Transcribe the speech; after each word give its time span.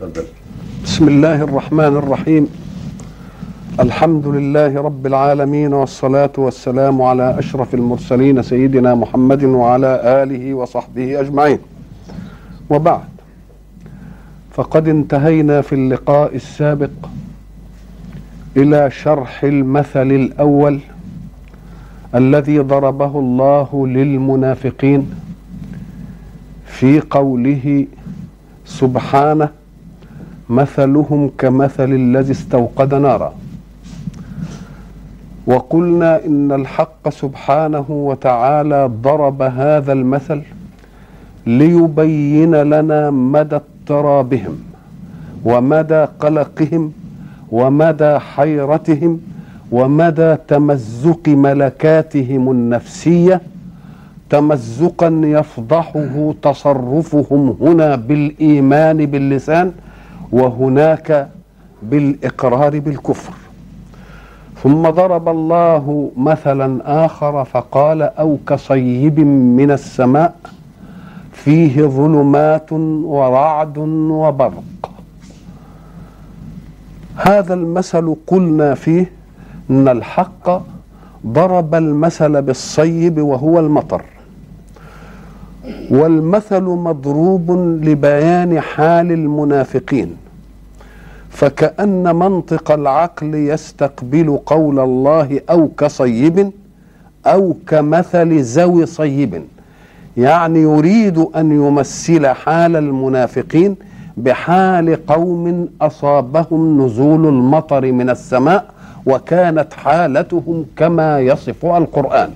تفضل. 0.00 0.24
بسم 0.84 1.08
الله 1.08 1.42
الرحمن 1.42 1.96
الرحيم. 1.96 2.48
الحمد 3.80 4.26
لله 4.26 4.82
رب 4.82 5.06
العالمين 5.06 5.72
والصلاة 5.72 6.32
والسلام 6.38 7.02
على 7.02 7.38
أشرف 7.38 7.74
المرسلين 7.74 8.42
سيدنا 8.42 8.94
محمد 8.94 9.44
وعلى 9.44 10.22
آله 10.22 10.54
وصحبه 10.54 11.20
أجمعين. 11.20 11.58
وبعد. 12.70 13.08
فقد 14.52 14.88
انتهينا 14.88 15.60
في 15.60 15.74
اللقاء 15.74 16.34
السابق 16.36 16.90
إلى 18.56 18.90
شرح 18.90 19.44
المثل 19.44 20.12
الأول 20.12 20.80
الذي 22.14 22.58
ضربه 22.58 23.18
الله 23.18 23.86
للمنافقين 23.86 25.10
في 26.66 27.00
قوله 27.00 27.86
سبحانه 28.64 29.57
مثلهم 30.50 31.30
كمثل 31.38 31.92
الذي 31.92 32.32
استوقد 32.32 32.94
نارا. 32.94 33.32
وقلنا 35.46 36.24
إن 36.26 36.52
الحق 36.52 37.08
سبحانه 37.08 37.86
وتعالى 37.88 38.90
ضرب 39.02 39.42
هذا 39.42 39.92
المثل 39.92 40.40
ليبين 41.46 42.54
لنا 42.54 43.10
مدى 43.10 43.56
اضطرابهم 43.56 44.58
ومدى 45.44 46.04
قلقهم 46.20 46.92
ومدى 47.52 48.18
حيرتهم 48.18 49.20
ومدى 49.72 50.36
تمزق 50.48 51.28
ملكاتهم 51.28 52.50
النفسية. 52.50 53.40
تمزقا 54.30 55.20
يفضحه 55.24 56.34
تصرفهم 56.42 57.56
هنا 57.60 57.96
بالإيمان 57.96 59.06
باللسان 59.06 59.72
وهناك 60.32 61.28
بالإقرار 61.82 62.78
بالكفر. 62.78 63.32
ثم 64.62 64.90
ضرب 64.90 65.28
الله 65.28 66.10
مثلا 66.16 67.04
آخر 67.04 67.44
فقال 67.44 68.02
أو 68.02 68.38
كصيب 68.46 69.20
من 69.20 69.70
السماء 69.70 70.34
فيه 71.32 71.82
ظلمات 71.82 72.72
ورعد 72.72 73.78
وبرق. 73.78 74.90
هذا 77.16 77.54
المثل 77.54 78.16
قلنا 78.26 78.74
فيه 78.74 79.12
إن 79.70 79.88
الحق 79.88 80.62
ضرب 81.26 81.74
المثل 81.74 82.42
بالصيب 82.42 83.18
وهو 83.18 83.58
المطر. 83.58 84.02
والمثل 85.90 86.62
مضروب 86.62 87.50
لبيان 87.82 88.60
حال 88.60 89.12
المنافقين. 89.12 90.16
فكأن 91.30 92.16
منطق 92.16 92.70
العقل 92.72 93.34
يستقبل 93.34 94.38
قول 94.46 94.78
الله 94.78 95.40
أو 95.50 95.68
كصيب 95.68 96.50
أو 97.26 97.56
كمثل 97.66 98.40
ذوي 98.40 98.86
صيب. 98.86 99.42
يعني 100.16 100.62
يريد 100.62 101.18
أن 101.18 101.52
يمثل 101.52 102.26
حال 102.26 102.76
المنافقين 102.76 103.76
بحال 104.16 105.06
قوم 105.06 105.68
أصابهم 105.80 106.82
نزول 106.86 107.26
المطر 107.26 107.92
من 107.92 108.10
السماء 108.10 108.64
وكانت 109.06 109.72
حالتهم 109.72 110.64
كما 110.76 111.20
يصفها 111.20 111.78
القرآن. 111.78 112.30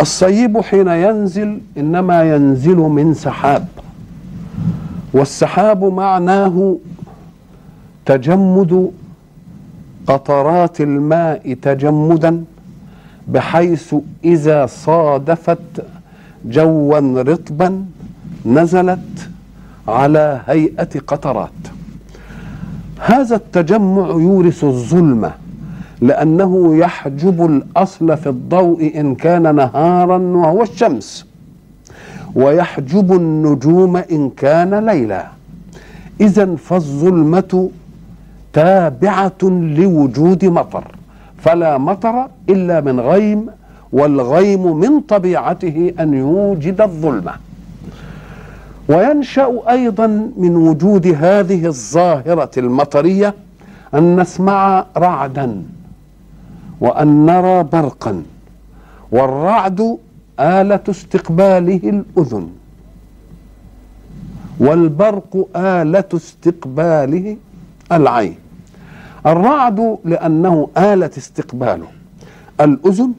الصيب 0.00 0.60
حين 0.60 0.88
ينزل 0.88 1.60
إنما 1.78 2.34
ينزل 2.34 2.76
من 2.76 3.14
سحاب 3.14 3.66
والسحاب 5.12 5.84
معناه 5.84 6.76
تجمد 8.06 8.90
قطرات 10.06 10.80
الماء 10.80 11.54
تجمدا 11.62 12.44
بحيث 13.28 13.94
إذا 14.24 14.66
صادفت 14.66 15.84
جوا 16.44 17.22
رطبا 17.22 17.84
نزلت 18.46 19.28
على 19.88 20.40
هيئة 20.46 21.00
قطرات. 21.06 21.60
هذا 22.98 23.36
التجمع 23.36 24.08
يورث 24.08 24.64
الظلمة 24.64 25.32
لأنه 26.00 26.76
يحجب 26.76 27.46
الأصل 27.46 28.16
في 28.16 28.28
الضوء 28.28 29.00
إن 29.00 29.14
كان 29.14 29.54
نهارا 29.54 30.18
وهو 30.18 30.62
الشمس. 30.62 31.26
ويحجب 32.34 33.12
النجوم 33.12 33.96
إن 33.96 34.30
كان 34.30 34.86
ليلا. 34.86 35.26
إذا 36.20 36.56
فالظلمة 36.56 37.70
تابعة 38.52 39.42
لوجود 39.42 40.44
مطر. 40.44 40.84
فلا 41.38 41.78
مطر 41.78 42.26
إلا 42.48 42.80
من 42.80 43.00
غيم 43.00 43.46
والغيم 43.92 44.76
من 44.76 45.00
طبيعته 45.00 45.94
أن 46.00 46.14
يوجد 46.14 46.80
الظلمة. 46.80 47.32
وينشأ 48.88 49.50
أيضا 49.68 50.06
من 50.36 50.56
وجود 50.56 51.06
هذه 51.06 51.66
الظاهرة 51.66 52.50
المطرية 52.56 53.34
أن 53.94 54.20
نسمع 54.20 54.86
رعدا. 54.96 55.62
وأن 56.80 57.26
نرى 57.26 57.62
برقا 57.62 58.22
والرعد 59.12 59.98
آلة 60.40 60.80
استقباله 60.88 61.80
الأذن. 61.84 62.48
والبرق 64.60 65.48
آلة 65.56 66.04
استقباله 66.14 67.36
العين. 67.92 68.36
الرعد 69.26 69.98
لأنه 70.04 70.68
آلة 70.78 71.10
استقباله 71.18 71.86
الأذن. 72.60 73.12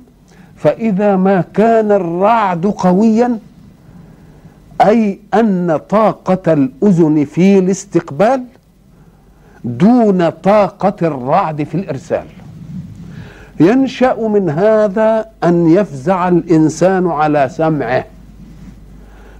فإذا 0.55 1.15
ما 1.15 1.41
كان 1.41 1.91
الرعد 1.91 2.65
قويا 2.65 3.39
أي 4.81 5.19
أن 5.33 5.79
طاقة 5.89 6.53
الأذن 6.53 7.25
في 7.25 7.59
الاستقبال 7.59 8.43
دون 9.63 10.29
طاقة 10.29 10.95
الرعد 11.01 11.63
في 11.63 11.75
الإرسال. 11.75 12.25
ينشأ 13.61 14.15
من 14.19 14.49
هذا 14.49 15.25
أن 15.43 15.69
يفزع 15.69 16.27
الإنسان 16.27 17.07
على 17.07 17.49
سمعه 17.49 18.05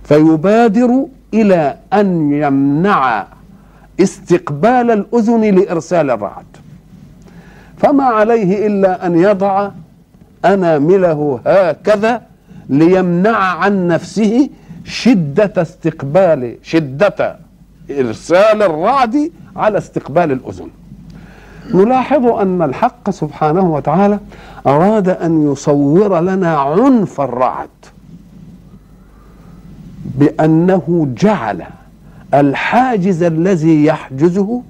فيبادر 0.03 1.05
إلى 1.33 1.75
أن 1.93 2.33
يمنع 2.33 3.27
استقبال 3.99 4.91
الأذن 4.91 5.41
لإرسال 5.41 6.09
الرعد. 6.09 6.45
فما 7.77 8.03
عليه 8.03 8.67
إلا 8.67 9.05
أن 9.05 9.19
يضع 9.19 9.69
أنامله 10.45 11.39
هكذا 11.45 12.21
ليمنع 12.69 13.37
عن 13.37 13.87
نفسه 13.87 14.49
شدة 14.85 15.61
استقبال 15.61 16.57
شدة 16.63 17.35
إرسال 17.91 18.61
الرعد 18.63 19.31
على 19.55 19.77
استقبال 19.77 20.31
الأذن. 20.31 20.69
نلاحظ 21.73 22.25
أن 22.25 22.61
الحق 22.61 23.09
سبحانه 23.09 23.73
وتعالى 23.73 24.19
أراد 24.67 25.09
أن 25.09 25.51
يصور 25.51 26.19
لنا 26.19 26.57
عنف 26.57 27.21
الرعد 27.21 27.69
بأنه 30.15 31.07
جعل 31.17 31.63
الحاجز 32.33 33.23
الذي 33.23 33.85
يحجزه 33.85 34.61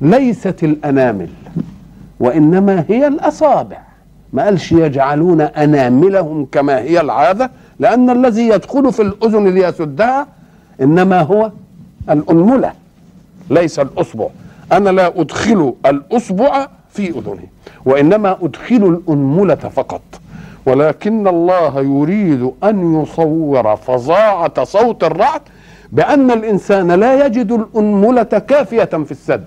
ليست 0.00 0.64
الأنامل 0.64 1.28
وإنما 2.20 2.84
هي 2.88 3.06
الأصابع. 3.06 3.78
ما 4.32 4.44
قالش 4.44 4.72
يجعلون 4.72 5.40
أناملهم 5.40 6.46
كما 6.52 6.78
هي 6.78 7.00
العادة؟ 7.00 7.50
لأن 7.78 8.10
الذي 8.10 8.48
يدخل 8.48 8.92
في 8.92 9.02
الأذن 9.02 9.48
ليسدها 9.48 10.26
إنما 10.80 11.20
هو 11.20 11.50
الأنملة 12.10 12.72
ليس 13.50 13.78
الأصبع. 13.78 14.26
أنا 14.72 14.90
لا 14.90 15.20
أدخل 15.20 15.74
الأصبع 15.86 16.68
في 16.90 17.10
أذنه 17.10 17.46
وإنما 17.84 18.36
أدخل 18.42 19.00
الأنملة 19.08 19.54
فقط. 19.54 20.02
ولكن 20.66 21.28
الله 21.28 21.80
يريد 21.80 22.50
أن 22.64 23.02
يصور 23.02 23.76
فظاعة 23.76 24.64
صوت 24.64 25.04
الرعد 25.04 25.40
بأن 25.92 26.30
الإنسان 26.30 26.92
لا 26.92 27.26
يجد 27.26 27.52
الأنملة 27.52 28.22
كافية 28.22 28.84
في 28.84 29.10
السد. 29.10 29.44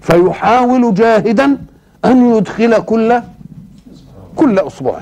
فيحاول 0.00 0.94
جاهدا 0.94 1.58
أن 2.04 2.36
يدخل 2.36 2.78
كل 2.78 3.20
كل 4.36 4.58
أصبع 4.58 4.94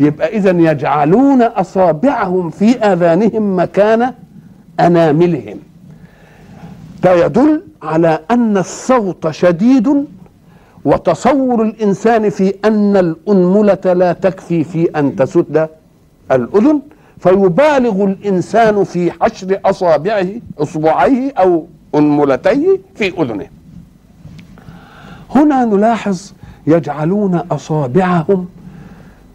يبقى 0.00 0.36
إذا 0.36 0.50
يجعلون 0.50 1.42
أصابعهم 1.42 2.50
في 2.50 2.78
آذانهم 2.78 3.58
مكان 3.58 4.12
أناملهم. 4.80 5.58
ده 7.02 7.24
يدل 7.24 7.62
على 7.82 8.20
أن 8.30 8.56
الصوت 8.56 9.30
شديد 9.30 10.04
وتصور 10.84 11.62
الإنسان 11.62 12.30
في 12.30 12.54
أن 12.64 12.96
الأنملة 12.96 13.92
لا 13.92 14.12
تكفي 14.12 14.64
في 14.64 14.84
أن 14.96 15.16
تسد 15.16 15.68
الأذن 16.32 16.80
فيبالغ 17.18 18.04
الإنسان 18.04 18.84
في 18.84 19.12
حشر 19.12 19.60
أصابعه 19.64 20.26
أصبعيه 20.58 21.32
أو 21.38 21.66
أنملتيه 21.94 22.80
في 22.94 23.22
أذنه. 23.22 23.46
هنا 25.34 25.64
نلاحظ 25.64 26.32
يجعلون 26.66 27.34
أصابعهم 27.34 28.48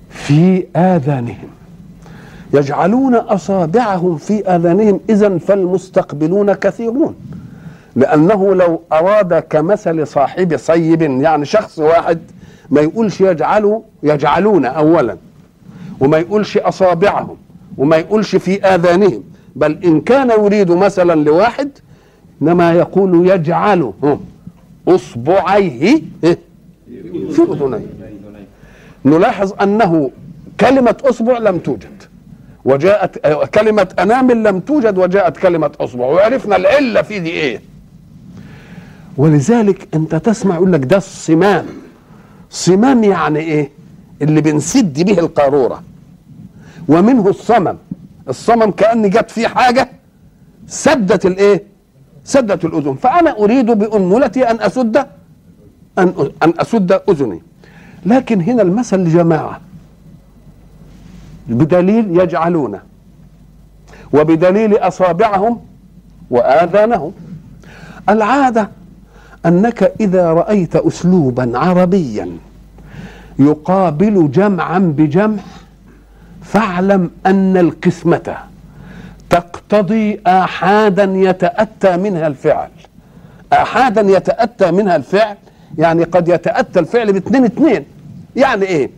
في 0.09 0.65
آذانهم. 0.75 1.49
يجعلون 2.53 3.15
أصابعهم 3.15 4.17
في 4.17 4.55
آذانهم 4.55 4.99
اذا 5.09 5.37
فالمستقبلون 5.37 6.53
كثيرون. 6.53 7.15
لأنه 7.95 8.55
لو 8.55 8.81
أراد 8.93 9.33
كمثل 9.33 10.07
صاحب 10.07 10.57
صيب 10.57 11.01
يعني 11.01 11.45
شخص 11.45 11.79
واحد 11.79 12.19
ما 12.69 12.81
يقولش 12.81 13.21
يجعلوا 13.21 13.81
يجعلون 14.03 14.65
اولا 14.65 15.17
وما 15.99 16.17
يقولش 16.17 16.57
أصابعهم 16.57 17.37
وما 17.77 17.97
يقولش 17.97 18.35
في 18.35 18.61
آذانهم 18.65 19.23
بل 19.55 19.79
إن 19.85 20.01
كان 20.01 20.29
يريد 20.29 20.71
مثلا 20.71 21.23
لواحد 21.23 21.69
إنما 22.41 22.73
يقول 22.73 23.29
يجعل 23.29 23.91
أصبعيه 24.87 26.01
في 27.31 27.41
اذنيه 27.51 27.85
نلاحظ 29.05 29.53
أنه 29.61 30.11
كلمة 30.59 30.95
أصبع 31.05 31.37
لم 31.37 31.57
توجد 31.57 32.03
وجاءت 32.65 33.17
كلمة 33.55 33.87
انامل 33.99 34.43
لم 34.43 34.59
توجد 34.59 34.97
وجاءت 34.97 35.37
كلمة 35.37 35.71
أصبع 35.79 36.05
وعرفنا 36.05 36.55
العلة 36.55 37.01
في 37.01 37.19
دي 37.19 37.29
إيه؟ 37.29 37.61
ولذلك 39.17 39.87
انت 39.93 40.15
تسمع 40.15 40.55
يقول 40.55 40.73
لك 40.73 40.85
ده 40.85 40.97
الصمام. 40.97 41.65
صمام 42.49 43.03
يعني 43.03 43.39
إيه؟ 43.39 43.69
اللي 44.21 44.41
بنسد 44.41 45.01
به 45.03 45.19
القارورة. 45.19 45.83
ومنه 46.87 47.27
الصمم. 47.29 47.77
الصمم 48.29 48.71
كأن 48.71 49.09
جت 49.09 49.31
فيه 49.31 49.47
حاجة 49.47 49.89
سدت 50.67 51.25
الايه؟ 51.25 51.63
سدت 52.25 52.65
الأذن. 52.65 52.95
فأنا 52.95 53.37
أريد 53.39 53.65
بانملتي 53.65 54.51
أن 54.51 54.61
أسد 54.61 54.97
أن 55.97 56.31
أن 56.43 56.53
أسد 56.59 56.91
أذني. 57.09 57.41
لكن 58.05 58.41
هنا 58.41 58.61
المثل 58.61 58.97
لجماعة. 58.97 59.61
بدليل 61.47 62.19
يجعلون. 62.19 62.79
وبدليل 64.13 64.77
أصابعهم 64.77 65.61
وآذانهم. 66.29 67.11
العادة 68.09 68.69
أنك 69.45 69.93
إذا 69.99 70.33
رأيت 70.33 70.75
اسلوبا 70.75 71.51
عربيا 71.59 72.29
يقابل 73.39 74.31
جمعا 74.31 74.79
بجمع 74.79 75.41
فاعلم 76.43 77.11
أن 77.25 77.57
القسمة 77.57 78.37
تقتضي 79.29 80.19
احادا 80.27 81.03
يتأتى 81.03 81.97
منها 81.97 82.27
الفعل. 82.27 82.69
احادا 83.53 84.01
يتأتى 84.01 84.71
منها 84.71 84.95
الفعل 84.95 85.35
يعني 85.77 86.03
قد 86.03 86.27
يتأتى 86.27 86.79
الفعل 86.79 87.13
باثنين 87.13 87.45
اثنين. 87.45 87.85
يعني 88.35 88.65
إيه؟ 88.65 88.89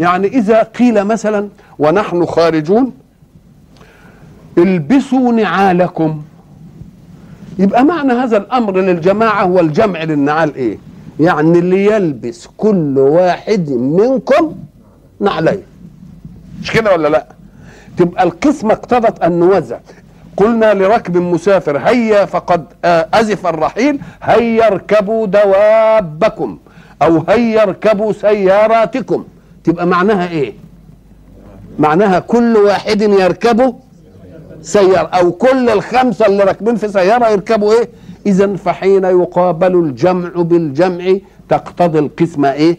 يعني 0.00 0.26
إذا 0.26 0.62
قيل 0.62 1.04
مثلا 1.04 1.48
ونحن 1.78 2.26
خارجون 2.26 2.92
البسوا 4.58 5.32
نعالكم. 5.32 6.22
يبقى 7.58 7.84
معنى 7.84 8.12
هذا 8.12 8.36
الأمر 8.36 8.76
للجماعة 8.80 9.46
والجمع 9.46 10.02
للنعال 10.02 10.54
إيه؟ 10.54 10.78
يعني 11.20 11.58
اللي 11.58 11.84
يلبس 11.86 12.48
كل 12.56 12.98
واحد 12.98 13.70
منكم 13.70 14.54
نعلين 15.20 15.62
مش 16.62 16.70
كده 16.72 16.92
ولا 16.92 17.08
لا؟ 17.08 17.26
تبقى 17.96 18.24
القسمة 18.24 18.72
اقتضت 18.72 19.22
أن 19.22 19.32
نوزع. 19.38 19.78
قلنا 20.36 20.74
لركب 20.74 21.16
مسافر 21.16 21.78
هيا 21.78 22.24
فقد 22.24 22.64
أزف 23.14 23.46
الرحيل 23.46 24.00
هيا 24.22 24.66
اركبوا 24.66 25.26
دوابكم 25.26 26.58
أو 27.02 27.24
هيا 27.28 27.62
اركبوا 27.62 28.12
سياراتكم. 28.12 29.24
تبقى 29.64 29.86
معناها 29.86 30.28
إيه؟ 30.28 30.52
معناها 31.78 32.18
كل 32.18 32.56
واحد 32.56 33.02
يركبه 33.02 33.74
سيارة 34.62 35.08
أو 35.08 35.32
كل 35.32 35.70
الخمسة 35.70 36.26
اللي 36.26 36.44
راكبين 36.44 36.76
في 36.76 36.88
سيارة 36.88 37.28
يركبوا 37.28 37.72
إيه؟ 37.72 37.88
إذا 38.26 38.56
فحين 38.56 39.04
يقابل 39.04 39.74
الجمع 39.74 40.28
بالجمع 40.36 41.16
تقتضي 41.48 41.98
القسمة 41.98 42.52
إيه؟ 42.52 42.78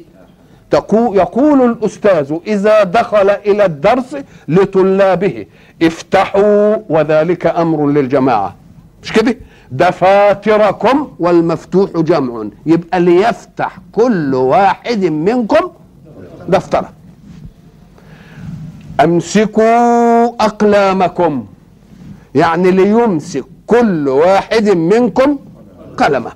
يقول 0.93 1.61
الأستاذ 1.61 2.33
إذا 2.47 2.83
دخل 2.83 3.29
إلى 3.29 3.65
الدرس 3.65 4.15
لطلابه 4.47 5.45
افتحوا 5.81 6.75
وذلك 6.89 7.45
أمر 7.47 7.87
للجماعة. 7.87 8.55
مش 9.03 9.13
كده؟ 9.13 9.37
دفاتركم 9.71 11.07
والمفتوح 11.19 11.89
جمع. 11.91 12.45
يبقى 12.65 12.99
ليفتح 12.99 13.77
كل 13.91 14.35
واحد 14.35 15.05
منكم 15.05 15.71
دفترة. 16.47 16.89
أمسكوا 19.03 20.25
أقلامكم. 20.25 21.45
يعني 22.35 22.71
ليمسك 22.71 23.43
كل 23.67 24.07
واحد 24.09 24.69
منكم 24.69 25.37
قلمه. 25.97 26.31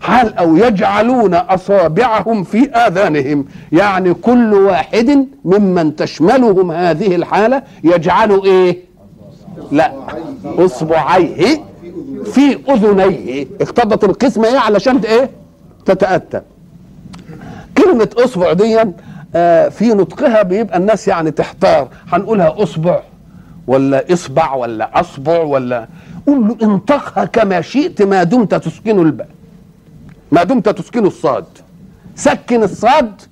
حال 0.00 0.34
أو 0.38 0.56
يجعلون 0.56 1.34
أصابعهم 1.34 2.44
في 2.44 2.70
آذانهم؟ 2.70 3.44
يعني 3.72 4.14
كل 4.14 4.54
واحد 4.54 5.26
ممن 5.44 5.96
تشملهم 5.96 6.70
هذه 6.72 7.14
الحالة 7.16 7.62
يجعل 7.84 8.40
إيه؟ 8.44 8.78
لا 9.72 9.92
أصبعيه 10.44 11.60
في 12.24 12.58
أذنيه. 12.72 13.46
اقتضت 13.60 14.04
القسمه 14.04 14.48
إيه؟ 14.48 14.58
علشان 14.58 14.96
إيه؟ 14.96 15.30
تتأتى. 15.86 16.40
كلمة 17.78 18.08
أصبع 18.18 18.52
دي 18.52 18.78
آه 19.36 19.68
في 19.68 19.88
نطقها 19.88 20.42
بيبقى 20.42 20.76
الناس 20.78 21.08
يعني 21.08 21.30
تحتار. 21.30 21.88
هنقولها 22.08 22.62
أصبع. 22.62 23.00
ولا 23.66 24.12
اصبع 24.12 24.54
ولا 24.54 25.00
اصبع 25.00 25.38
ولا 25.38 25.88
قول 26.26 26.48
له 26.48 26.56
انطقها 26.62 27.24
كما 27.24 27.60
شئت 27.60 28.02
ما 28.02 28.22
دمت 28.22 28.54
تسكن 28.54 28.98
الباء 28.98 29.28
ما 30.32 30.42
دمت 30.42 30.68
تسكن 30.68 31.06
الصاد. 31.06 31.44
سكن 32.16 32.62
الصاد 32.62 33.22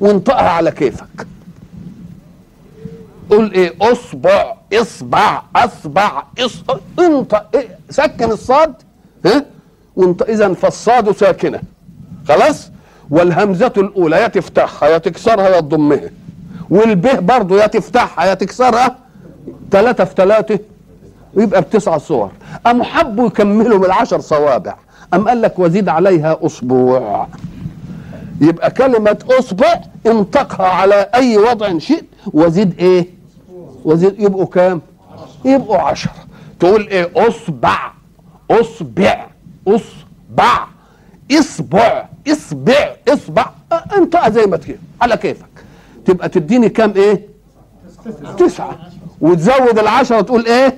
وانطقها 0.00 0.48
على 0.50 0.70
كيفك. 0.70 1.26
قول 3.30 3.52
إيه؟ 3.52 3.74
اصبع 3.80 4.54
اصبع 4.72 5.42
اصبع 5.56 6.22
انطق 6.98 7.56
إيه؟ 7.56 7.78
سكن 7.90 8.30
الصاد 8.30 8.74
ها؟ 9.26 9.44
وانت 9.96 10.22
إذا 10.22 10.54
فالصاد 10.54 11.10
ساكنة. 11.10 11.60
خلاص؟ 12.28 12.70
والهمزة 13.10 13.72
الأولى 13.76 14.16
يا 14.16 14.28
تفتحها 14.28 14.88
يا 14.88 14.98
تكسرها 14.98 15.48
يا 15.48 15.60
تضمها. 15.60 16.10
والبه 16.70 17.18
برضه 17.20 17.60
يا 17.62 17.66
تفتحها 17.66 18.24
يا 18.24 18.34
تكسرها. 18.34 18.96
ثلاثة 19.70 20.04
في 20.04 20.14
ثلاثة 20.16 20.58
ويبقى 21.34 21.60
بتسع 21.62 21.98
صور. 21.98 22.30
أم 22.66 22.82
حبوا 22.82 23.26
يكملوا 23.26 23.78
بالعشر 23.78 24.20
صوابع؟ 24.20 24.74
أم 25.14 25.28
قال 25.28 25.42
لك 25.42 25.58
وزيد 25.58 25.88
عليها 25.88 26.38
أسبوع؟ 26.46 27.26
يبقى 28.40 28.70
كلمة 28.70 29.18
أصبع 29.38 29.80
انطقها 30.06 30.66
على 30.66 31.08
أي 31.14 31.38
وضع 31.38 31.78
شئت. 31.78 32.04
وزيد 32.32 32.78
إيه؟ 32.78 33.06
وزيد 33.84 34.20
يبقوا 34.20 34.46
كام؟ 34.46 34.80
يبقوا 35.44 35.78
عشرة 35.78 36.12
تقول 36.60 36.88
إيه؟ 36.88 37.10
أصبع 37.28 37.92
أصبع 38.50 39.26
أصبع 39.68 40.66
اصبع 41.32 42.04
اصبع 42.32 42.90
اصبع 43.08 43.50
انطقها 43.96 44.30
زي 44.30 44.46
ما 44.46 44.56
تجي. 44.56 44.76
على 45.00 45.16
كيفك. 45.16 45.46
تبقى 46.04 46.28
تديني 46.28 46.68
كام 46.68 46.92
إيه؟ 46.96 47.26
تسعة. 48.38 48.78
وتزود 49.20 49.78
العشرة 49.78 50.20
تقول 50.20 50.46
إيه؟ 50.46 50.74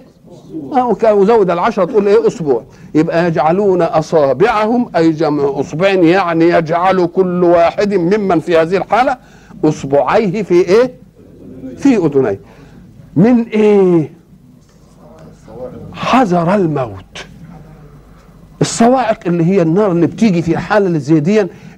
وزود 1.12 1.50
العشرة 1.50 1.84
تقول 1.84 2.08
إيه؟ 2.08 2.26
أسبوع. 2.26 2.64
يبقى 2.94 3.26
يجعلون 3.26 3.82
أصابعهم 3.82 4.90
أي 4.96 5.10
جمع 5.10 5.60
أصبعين 5.60 6.04
يعني 6.04 6.48
يجعل 6.48 7.06
كل 7.06 7.44
واحد 7.44 7.94
ممن 7.94 8.40
في 8.40 8.58
هذه 8.58 8.76
الحالة 8.76 9.16
أصبعيه 9.64 10.42
في 10.42 10.54
إيه؟ 10.54 10.94
في 11.76 11.96
أذنيه. 11.96 12.40
من 13.16 13.42
إيه؟ 13.42 14.10
حذر 15.94 16.54
الموت. 16.54 17.26
الصواعق 18.60 19.18
اللي 19.26 19.44
هي 19.44 19.62
النار 19.62 19.92
اللي 19.92 20.06
بتيجي 20.06 20.42
في 20.42 20.58
اللي 20.86 20.98
زي 21.00 21.20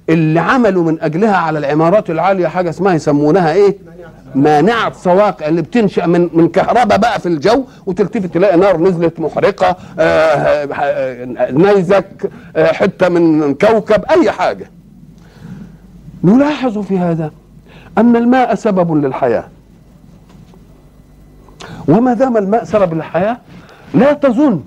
اللي 0.09 0.39
عملوا 0.39 0.83
من 0.83 1.01
أجلها 1.01 1.35
على 1.37 1.59
العمارات 1.59 2.09
العالية 2.09 2.47
حاجة 2.47 2.69
اسمها 2.69 2.93
يسمونها 2.93 3.53
إيه؟ 3.53 3.77
مانعة 4.35 4.93
صواقع 4.93 5.47
اللي 5.47 5.61
بتنشأ 5.61 6.05
من 6.05 6.29
من 6.33 6.49
كهرباء 6.49 6.97
بقى 6.97 7.19
في 7.19 7.25
الجو 7.25 7.63
وتلتفت 7.85 8.33
تلاقي 8.33 8.57
نار 8.57 8.77
نزلت 8.77 9.19
محرقة 9.19 9.75
آه 9.99 11.25
نيزك 11.51 12.31
آه 12.55 12.71
حتة 12.71 13.09
من 13.09 13.53
كوكب 13.53 14.03
أي 14.05 14.31
حاجة. 14.31 14.69
نلاحظ 16.23 16.77
في 16.77 16.97
هذا 16.99 17.31
أن 17.97 18.15
الماء 18.15 18.55
سبب 18.55 19.05
للحياة. 19.05 19.43
وما 21.87 22.13
دام 22.13 22.37
الماء 22.37 22.63
سبب 22.63 22.93
للحياة 22.93 23.37
لا 23.93 24.13
تظن 24.13 24.61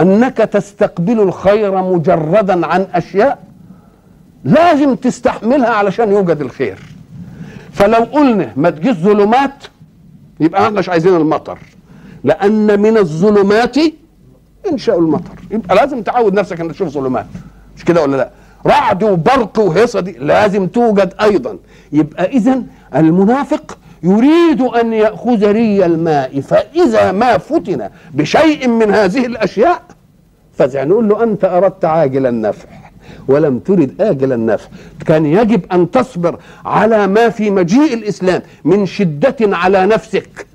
أنك 0.00 0.36
تستقبل 0.36 1.20
الخير 1.20 1.82
مجردا 1.82 2.66
عن 2.66 2.86
أشياء 2.94 3.38
لازم 4.44 4.94
تستحملها 4.94 5.68
علشان 5.70 6.12
يوجد 6.12 6.40
الخير. 6.40 6.78
فلو 7.74 8.04
قلنا 8.04 8.52
ما 8.56 8.70
تجيش 8.70 8.96
ظلمات 8.96 9.64
يبقى 10.40 10.66
إحنا 10.66 10.78
مش 10.78 10.88
عايزين 10.88 11.16
المطر. 11.16 11.58
لأن 12.24 12.80
من 12.80 12.96
الظلمات 12.98 13.76
إنشاء 14.72 14.98
المطر. 14.98 15.34
يبقى 15.50 15.76
لازم 15.76 16.02
تعود 16.02 16.34
نفسك 16.34 16.60
إنك 16.60 16.72
تشوف 16.72 16.88
ظلمات. 16.88 17.26
مش 17.76 17.84
كده 17.84 18.02
ولا 18.02 18.16
لأ؟ 18.16 18.30
رعد 18.66 19.02
وبرق 19.02 19.58
وهيصة 19.58 20.00
دي 20.00 20.12
لازم 20.12 20.66
توجد 20.66 21.14
أيضا. 21.20 21.58
يبقى 21.92 22.24
اذا 22.24 22.62
المنافق 22.96 23.78
يريد 24.02 24.60
أن 24.60 24.92
يأخذ 24.92 25.52
ري 25.52 25.86
الماء. 25.86 26.40
فإذا 26.40 27.12
ما 27.12 27.38
فتن 27.38 27.88
بشيء 28.14 28.68
من 28.68 28.90
هذه 28.94 29.26
الأشياء 29.26 29.82
فزع 30.58 30.84
نقول 30.84 31.08
له 31.08 31.22
أنت 31.22 31.44
أردت 31.44 31.84
عاجل 31.84 32.26
النفع 32.26 32.68
ولم 33.28 33.58
ترد 33.58 33.94
آجل 34.00 34.32
النفع. 34.32 34.68
كان 35.06 35.26
يجب 35.26 35.60
أن 35.72 35.90
تصبر 35.90 36.38
على 36.64 37.06
ما 37.06 37.28
في 37.28 37.50
مجيء 37.50 37.94
الإسلام 37.94 38.42
من 38.64 38.86
شدة 38.86 39.36
على 39.40 39.86
نفسك. 39.86 40.46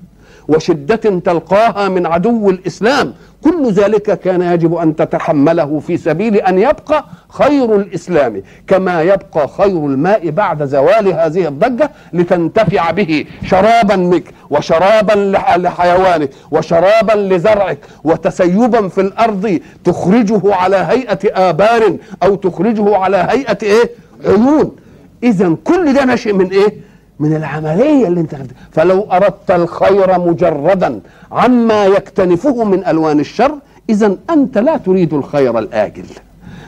وشدة 0.50 0.96
تلقاها 1.20 1.90
من 1.90 2.06
عدو 2.06 2.50
الإسلام. 2.50 3.14
كل 3.44 3.72
ذلك 3.72 4.20
كان 4.20 4.42
يجب 4.42 4.76
أن 4.76 4.96
تتحمله 4.96 5.80
في 5.80 5.98
سبيل 5.98 6.36
أن 6.36 6.60
يبقى 6.60 7.06
خير 7.30 7.76
الإسلام 7.76 8.42
كما 8.68 9.02
يبقى 9.02 9.48
خير 9.48 9.86
الماء 9.86 10.30
بعد 10.30 10.66
زوال 10.66 11.08
هذه 11.08 11.48
الضجة 11.48 11.92
لتنتفع 12.14 12.92
به 12.92 13.26
شرابا 13.46 14.16
لك 14.16 14.24
وشرابا 14.50 15.14
لحيوانك 15.58 16.30
وشرابا 16.52 17.14
لزرعك 17.14 17.78
وتسيبا 18.04 18.88
في 18.88 19.02
الأرض 19.02 19.60
تخرجه 19.84 20.56
على 20.56 20.76
هيئة 20.78 21.50
آبار 21.50 21.96
أو 22.24 22.36
تخرجه 22.36 22.98
على 22.98 23.18
هيئة 23.30 23.58
إيه؟ 23.64 23.90
عيون. 24.26 24.76
إذا 25.24 25.56
كل 25.64 25.94
ده 25.94 26.06
نشئ 26.06 26.34
من 26.34 26.52
إيه؟ 26.52 26.89
من 27.20 27.36
العملية 27.36 28.08
اللي 28.08 28.20
انت 28.20 28.36
خدتها 28.36 28.56
فلو 28.72 29.08
أردت 29.12 29.52
الخير 29.52 30.20
مجردا 30.20 31.00
عما 31.32 31.86
يكتنفه 31.86 32.64
من 32.64 32.86
ألوان 32.88 33.20
الشر 33.20 33.56
اذا 33.90 34.16
أنت 34.30 34.58
لا 34.58 34.78
تريد 34.78 35.14
الخير 35.14 35.60
الآجل. 35.60 36.06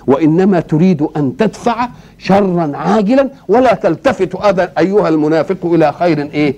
وإنما 0.08 0.60
تريد 0.60 1.08
أن 1.18 1.38
تدفع 1.38 1.88
شرا 2.18 2.72
عاجلا 2.76 3.30
ولا 3.48 3.74
تلتفت 3.74 4.36
أيها 4.78 5.10
المنافق 5.10 5.58
إلى 5.64 5.92
خير 5.92 6.20
إيه؟ 6.20 6.56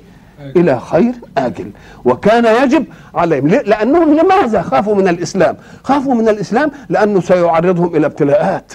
إلى 0.55 0.79
خير 0.79 1.13
آجل. 1.37 1.69
وكان 2.05 2.63
يجب 2.63 2.85
عليهم. 3.15 3.47
لأنهم 3.47 4.13
لماذا 4.13 4.61
خافوا 4.61 4.95
من 4.95 5.07
الإسلام؟ 5.07 5.57
خافوا 5.83 6.15
من 6.15 6.29
الإسلام 6.29 6.71
لأنه 6.89 7.21
سيعرضهم 7.21 7.95
إلى 7.95 8.05
ابتلاءات. 8.05 8.73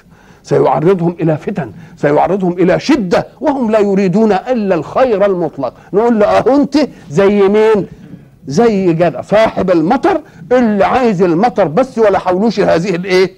سيعرضهم 0.48 1.16
إلى 1.20 1.36
فتن 1.36 1.70
سيعرضهم 1.96 2.52
إلى 2.52 2.80
شدة 2.80 3.26
وهم 3.40 3.70
لا 3.70 3.78
يريدون 3.78 4.32
إلا 4.32 4.74
الخير 4.74 5.26
المطلق. 5.26 5.74
نقول 5.92 6.18
له 6.18 6.26
أهو 6.26 6.56
أنت 6.56 6.76
زي 7.10 7.48
مين؟ 7.48 7.86
زي 8.46 8.92
جدع 8.92 9.20
صاحب 9.20 9.70
المطر 9.70 10.20
اللي 10.52 10.84
عايز 10.84 11.22
المطر 11.22 11.68
بس 11.68 11.98
ولا 11.98 12.18
حولوش 12.18 12.60
هذه 12.60 12.94
الإيه؟ 12.94 13.32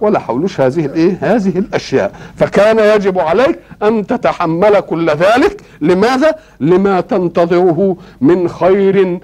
ولا 0.00 0.18
حولوش 0.18 0.60
هذه 0.60 0.86
الإيه؟ 0.86 1.18
هذه 1.20 1.58
الأشياء. 1.58 2.12
فكان 2.36 2.78
يجب 2.78 3.18
عليك 3.18 3.58
أن 3.82 4.06
تتحمل 4.06 4.80
كل 4.80 5.10
ذلك. 5.10 5.62
لماذا؟ 5.80 6.34
لما 6.60 7.00
تنتظره 7.00 7.96
من 8.20 8.48
خير 8.48 9.18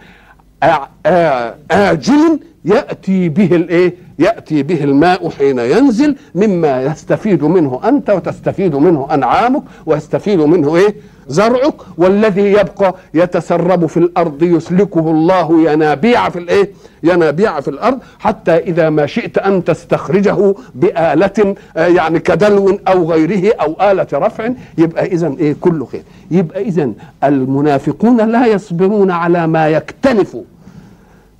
آجل 1.71 2.41
يأتي 2.65 3.29
به 3.29 3.57
الإيه؟ 3.57 3.95
يأتي 4.19 4.63
به 4.63 4.85
الماء 4.85 5.29
حين 5.31 5.59
ينزل 5.59 6.17
مما 6.35 6.83
يستفيد 6.83 7.45
منه 7.45 7.81
أنت 7.85 8.11
وتستفيد 8.11 8.75
منه 8.75 9.09
أنعامك 9.15 9.63
ويستفيد 9.87 10.41
منه 10.41 10.77
إيه؟ 10.77 10.95
زرعك 11.29 11.75
والذي 11.99 12.53
يبقى 12.53 12.95
يتسرب 13.15 13.87
في 13.87 13.97
الأرض 13.97 14.43
يسلكه 14.43 15.11
الله 15.11 15.71
ينابيع 15.73 16.29
في 16.29 16.39
الإيه؟ 16.39 16.71
ينابيع 17.03 17.61
في 17.61 17.69
الأرض 17.69 17.99
حتى 18.19 18.57
إذا 18.57 18.91
ما 18.91 19.07
شئت 19.07 19.39
أن 19.39 19.65
تستخرجه 19.65 20.55
بآلة 20.75 21.55
يعني 21.77 22.19
كدلو 22.19 22.79
أو 22.89 23.13
غيره 23.13 23.55
أو 23.61 23.91
آلة 23.91 24.07
رفع 24.13 24.51
يبقى 24.79 25.07
إذا 25.07 25.35
إيه 25.41 25.57
كله 25.61 25.85
خير 25.87 26.03
يبقى 26.31 26.63
إذا 26.63 26.91
المنافقون 27.25 28.17
لا 28.31 28.47
يصبرون 28.47 29.11
على 29.11 29.47
ما 29.47 29.69
يكتنف 29.69 30.37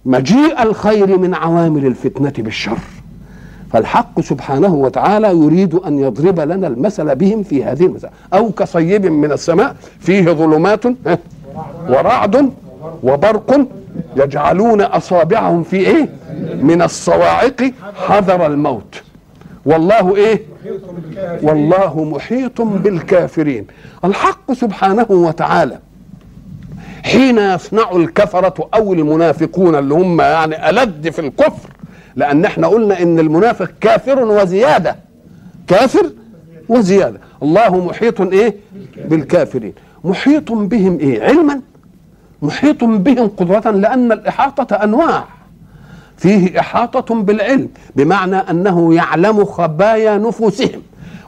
مجيء 0.05 0.63
الخير 0.63 1.19
من 1.19 1.35
عوامل 1.35 1.87
الفتنة 1.87 2.33
بالشر. 2.39 2.79
فالحق 3.73 4.21
سبحانه 4.21 4.75
وتعالى 4.75 5.29
يريد 5.29 5.75
أن 5.75 5.99
يضرب 5.99 6.41
لنا 6.41 6.67
المثل 6.67 7.15
بهم 7.15 7.43
في 7.43 7.65
هذه 7.65 7.87
المسألة 7.87 8.13
أو 8.35 8.51
كصيب 8.51 9.07
من 9.07 9.33
السماء 9.33 9.77
فيه 10.01 10.25
ظلمات 10.25 10.85
ورعد 11.89 12.51
وبرق 13.03 13.67
يجعلون 14.17 14.81
أصابعهم 14.81 15.63
في 15.63 15.77
إيه؟ 15.77 16.09
من 16.63 16.83
الصواعق 16.83 17.73
حذر 18.07 18.47
الموت. 18.47 19.03
والله 19.67 20.17
إيه؟ 20.17 20.43
والله 21.43 22.05
محيط 22.05 22.61
بالكافرين. 22.61 23.67
الحق 24.05 24.53
سبحانه 24.53 25.07
وتعالى 25.11 25.79
حين 27.09 27.39
يصنع 27.39 27.91
الكفرة 27.93 28.69
أو 28.75 28.93
المنافقون 28.93 29.75
اللي 29.75 29.95
هم 29.95 30.21
يعني 30.21 30.71
ألد 30.71 31.11
في 31.11 31.19
الكفر 31.19 31.69
لأن 32.17 32.45
إحنا 32.45 32.67
قلنا 32.67 33.03
إن 33.03 33.19
المنافق 33.19 33.71
كافر 33.81 34.25
وزيادة. 34.25 34.97
كافر 35.67 36.11
وزيادة. 36.69 37.21
الله 37.43 37.85
محيط 37.85 38.21
إيه؟ 38.21 38.57
بالكافرين. 39.05 39.73
محيط 40.05 40.53
بهم 40.53 40.99
إيه؟ 40.99 41.23
علما. 41.23 41.61
محيط 42.43 42.85
بهم 42.85 43.29
قدرة 43.37 43.71
لأن 43.71 44.13
الإحاطة 44.13 44.77
أنواع. 44.77 45.25
فيه 46.17 46.61
إحاطة 46.61 47.15
بالعلم 47.15 47.69
بمعنى 47.97 48.37
أنه 48.37 48.95
يعلم 48.95 49.45
خبايا 49.45 50.19
نفوسهم. 50.19 50.83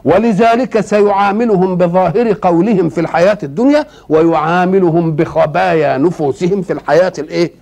ولذلك 0.05 0.81
سيعاملهم 0.81 1.77
بظاهر 1.77 2.33
قولهم 2.43 2.89
في 2.89 3.01
الحياة 3.01 3.39
الدنيا 3.43 3.87
ويعاملهم 4.09 5.17
بخبايا 5.17 5.99
نفوسهم 5.99 6.63
في 6.63 6.73
الحياة 6.73 7.13
الإيه؟ 7.19 7.53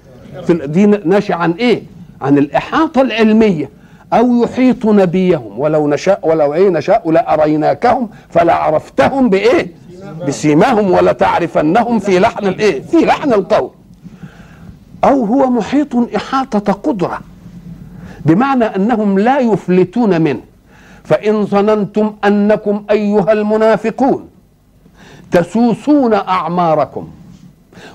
في 0.47 0.55
دي 0.67 0.87
ناشئ 0.87 1.33
عن 1.33 1.53
إيه؟ 1.53 1.83
عن 2.21 2.39
الإحاطة 2.39 3.01
العلمية. 3.01 3.71
أو 4.13 4.43
يحيط 4.45 4.87
نبيهم 4.87 5.59
ولو 5.59 5.89
نشاء 5.89 6.21
ولو 6.29 6.55
إيه 6.55 6.69
نشاء 6.69 7.11
لأريناكهم 7.11 8.09
فلعرفتهم 8.31 9.31
بإيه؟ 9.31 9.73
بسيماهم 10.29 10.91
ولتعرفنهم 10.91 11.99
في 11.99 12.19
لحن 12.19 12.47
الإيه؟ 12.47 12.83
في 12.83 12.97
لحن 12.97 13.33
القول. 13.33 13.71
أو 15.05 15.25
هو 15.25 15.51
محيط 15.51 15.97
إحاطة 16.17 16.73
قدرة. 16.73 17.21
بمعنى 18.27 18.65
أنهم 18.65 19.19
لا 19.19 19.39
يفلتون 19.39 20.21
منه. 20.21 20.41
فإن 21.09 21.47
ظننتم 21.47 22.15
أنكم 22.25 22.85
أيها 22.91 23.33
المنافقون 23.33 24.29
تسوسون 25.31 26.15
أعماركم 26.15 27.09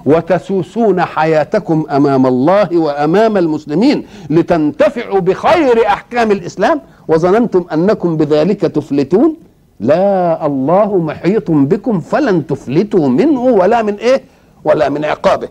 وتسوسون 0.05 1.01
حياتكم 1.01 1.85
أمام 1.91 2.25
الله 2.27 2.77
وأمام 2.77 3.37
المسلمين 3.37 4.05
لتنتفعوا 4.29 5.19
بخير 5.19 5.87
أحكام 5.87 6.31
الإسلام 6.31 6.81
وظننتم 7.07 7.65
أنكم 7.73 8.17
بذلك 8.17 8.61
تفلتون 8.61 9.35
لا 9.79 10.45
الله 10.45 10.97
محيط 10.97 11.51
بكم 11.51 11.99
فلن 11.99 12.47
تفلتوا 12.47 13.07
منه 13.09 13.41
ولا 13.41 13.81
من 13.81 13.93
إيه 13.95 14.21
ولا 14.65 14.89
من 14.89 15.05
عقابه 15.05 15.47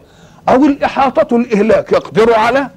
أو 0.48 0.64
الإحاطة 0.64 1.36
الإهلاك 1.36 1.92
يقدر 1.92 2.34
على 2.34 2.68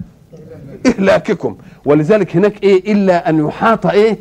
إهلاككم 0.86 1.56
ولذلك 1.86 2.36
هناك 2.36 2.64
إيه 2.64 2.94
إلا 2.94 3.30
أن 3.30 3.46
يحاط 3.48 3.86
إيه 3.86 4.18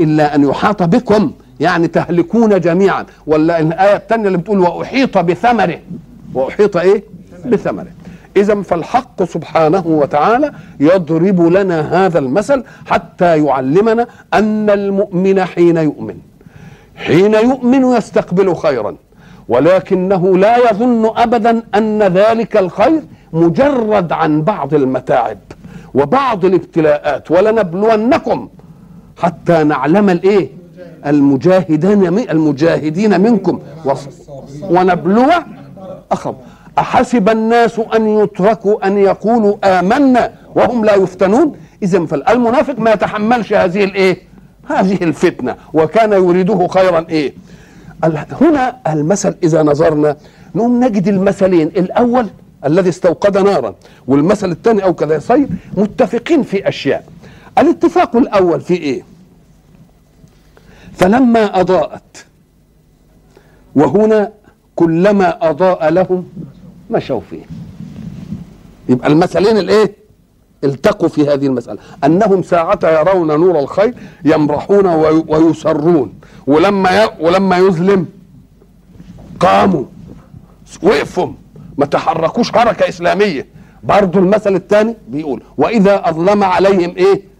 إلا 0.00 0.34
أن 0.34 0.44
يحاط 0.44 0.82
بكم 0.82 1.32
يعني 1.60 1.88
تهلكون 1.88 2.60
جميعا. 2.60 3.06
ولا 3.26 3.60
الآية 3.60 3.96
الثانية 3.96 4.26
اللي 4.26 4.38
بتقول 4.38 4.58
وأحيط 4.58 5.18
بثمره. 5.18 5.78
وأحيط 6.34 6.76
إيه؟ 6.76 7.04
بثمره. 7.46 7.86
إذا 8.36 8.62
فالحق 8.62 9.22
سبحانه 9.22 9.86
وتعالى 9.86 10.52
يضرب 10.80 11.40
لنا 11.40 12.06
هذا 12.06 12.18
المثل 12.18 12.64
حتى 12.86 13.44
يعلمنا 13.44 14.06
أن 14.34 14.70
المؤمن 14.70 15.44
حين 15.44 15.76
يؤمن. 15.76 16.16
حين 16.96 17.34
يؤمن 17.34 17.96
يستقبل 17.96 18.56
خيرا. 18.56 18.96
ولكنه 19.48 20.38
لا 20.38 20.70
يظن 20.70 21.12
أبدا 21.16 21.62
أن 21.74 22.02
ذلك 22.02 22.56
الخير 22.56 23.02
مجرد 23.32 24.12
عن 24.12 24.42
بعض 24.42 24.74
المتاعب 24.74 25.38
وبعض 25.94 26.44
الابتلاءات. 26.44 27.30
ولنبلونكم 27.30 28.48
حتى 29.16 29.64
نعلم 29.64 30.10
الإيه؟ 30.10 30.48
المجاهدين 31.06 32.18
المجاهدين 32.18 33.20
منكم. 33.20 33.60
ونبلو 34.62 35.30
اخر 36.12 36.34
أحسب 36.78 37.28
الناس 37.28 37.80
أن 37.96 38.08
يتركوا 38.08 38.86
أن 38.86 38.98
يقولوا 38.98 39.56
آمنا 39.64 40.32
وهم 40.54 40.84
لا 40.84 40.94
يفتنون؟ 40.94 41.56
إذا 41.82 42.06
فالمنافق 42.06 42.78
ما 42.78 42.92
يتحملش 42.92 43.52
هذه 43.52 43.84
الإيه؟ 43.84 44.18
هذه 44.68 44.98
الفتنة. 45.02 45.56
وكان 45.72 46.12
يريده 46.12 46.66
خيرا 46.66 47.06
إيه؟ 47.08 47.32
هنا 48.40 48.76
المثل 48.86 49.34
إذا 49.42 49.62
نظرنا 49.62 50.16
نقوم 50.54 50.84
نجد 50.84 51.08
المثلين. 51.08 51.66
الأول 51.68 52.26
الذي 52.66 52.88
استوقد 52.88 53.38
نارا 53.38 53.74
والمثل 54.06 54.50
الثاني 54.50 54.84
أو 54.84 54.94
كذا 54.94 55.18
صير 55.18 55.48
متفقين 55.76 56.42
في 56.42 56.68
أشياء. 56.68 57.04
الاتفاق 57.58 58.16
الأول 58.16 58.60
في 58.60 58.74
إيه؟ 58.74 59.02
فلما 60.92 61.60
أضاءت 61.60 62.26
وهنا 63.74 64.32
كلما 64.76 65.50
أضاء 65.50 65.88
لهم 65.88 66.28
مشوا 66.90 67.20
فيه. 67.30 67.42
يبقى 68.88 69.08
المثلين 69.08 69.58
الإيه؟ 69.58 69.96
التقوا 70.64 71.08
في 71.08 71.22
هذه 71.22 71.46
المسألة. 71.46 71.78
أنهم 72.04 72.42
ساعة 72.42 72.78
يرون 72.84 73.26
نور 73.26 73.58
الخير 73.58 73.94
يمرحون 74.24 74.86
ويسرون. 75.28 76.12
ولما 76.46 77.20
ولما 77.20 77.58
يظلم 77.58 78.06
قاموا 79.40 79.84
وقفوا. 80.82 81.32
ما 81.78 81.86
تحركوش 81.86 82.52
حركة 82.52 82.88
إسلامية. 82.88 83.46
برضو 83.82 84.18
المثل 84.18 84.54
الثاني 84.54 84.96
بيقول 85.08 85.42
وإذا 85.58 86.08
أظلم 86.08 86.44
عليهم 86.44 86.96
إيه؟ 86.96 87.33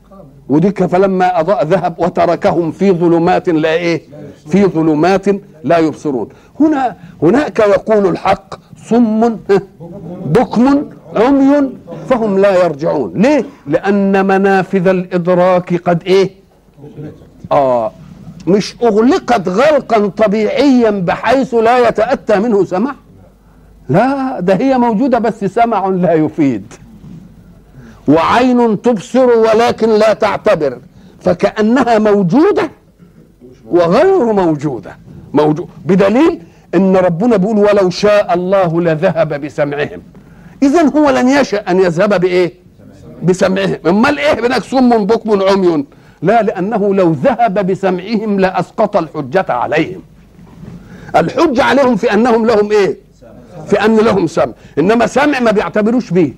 وديك 0.49 0.85
فلما 0.87 1.41
أضاء 1.41 1.65
ذهب 1.65 1.95
وتركهم 1.99 2.71
في 2.73 2.93
ظلمات 2.93 3.49
لا 3.49 3.73
إيه؟ 3.73 4.03
في 4.49 4.65
ظلمات 4.65 5.27
لا 5.65 5.79
يبصرون. 5.79 6.29
هنا 6.61 6.97
هناك 7.23 7.59
يقول 7.59 8.07
الحق 8.07 8.55
صم 8.89 9.37
بكم 10.27 10.85
عمي 11.17 11.71
فهم 12.09 12.39
لا 12.39 12.65
يرجعون. 12.65 13.13
ليه؟ 13.15 13.45
لأن 13.67 14.27
منافذ 14.27 14.89
الإدراك 14.89 15.89
قد 15.89 16.03
إيه؟ 16.07 16.31
آه 17.53 17.93
مش 18.47 18.77
أغلقت 18.83 19.49
غلقا 19.49 20.07
طبيعيا 20.07 20.91
بحيث 20.91 21.55
لا 21.55 21.89
يتأتى 21.89 22.39
منه 22.39 22.65
سمع؟ 22.65 22.95
لا 23.89 24.41
ده 24.41 24.55
هي 24.55 24.79
موجودة 24.79 25.19
بس 25.19 25.45
سمع 25.45 25.89
لا 25.89 26.13
يفيد. 26.13 26.75
وعين 28.09 28.83
تبصر 28.83 29.27
ولكن 29.27 29.91
لا 29.91 30.13
تعتبر 30.13 30.79
فكأنها 31.21 31.99
موجودة 31.99 32.71
وغير 33.71 34.33
موجودة. 34.33 34.97
موجود 35.35 35.69
بدليل 35.85 36.43
إن 36.75 36.97
ربنا 36.97 37.37
بيقول 37.37 37.59
ولو 37.59 37.91
شاء 37.91 38.35
الله 38.35 38.81
لذهب 38.81 39.45
بسمعهم. 39.45 40.03
اذا 40.63 40.83
هو 40.97 41.11
لن 41.11 41.29
يشاء 41.29 41.71
أن 41.71 41.81
يذهب 41.81 42.21
بإيه؟ 42.21 42.53
بسمعهم. 43.23 43.77
أمال 43.87 44.19
إيه 44.19 44.47
هناك 44.47 44.63
صم 44.63 45.07
بكم 45.07 45.43
عمي؟ 45.43 45.85
لا 46.23 46.43
لأنه 46.43 46.95
لو 46.95 47.13
ذهب 47.13 47.67
بسمعهم 47.67 48.41
لأسقط 48.41 48.97
الحجة 48.97 49.47
عليهم. 49.49 50.03
الحجة 51.17 51.65
عليهم 51.65 51.97
في 51.97 52.13
أنهم 52.15 52.47
لهم 52.47 52.73
إيه؟ 52.73 52.97
في 53.67 53.85
أن 53.85 53.97
لهم 53.97 54.27
سمع. 54.27 54.53
إنما 54.79 55.07
سمع 55.07 55.41
ما 55.41 55.51
بيعتبروش 55.51 56.11
به. 56.11 56.35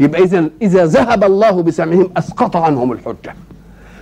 يبقى 0.00 0.22
اذا 0.22 0.50
إذا 0.62 0.86
ذهب 0.86 1.24
الله 1.24 1.62
بسمعهم 1.62 2.10
أسقط 2.16 2.56
عنهم 2.56 2.92
الحجة. 2.92 3.34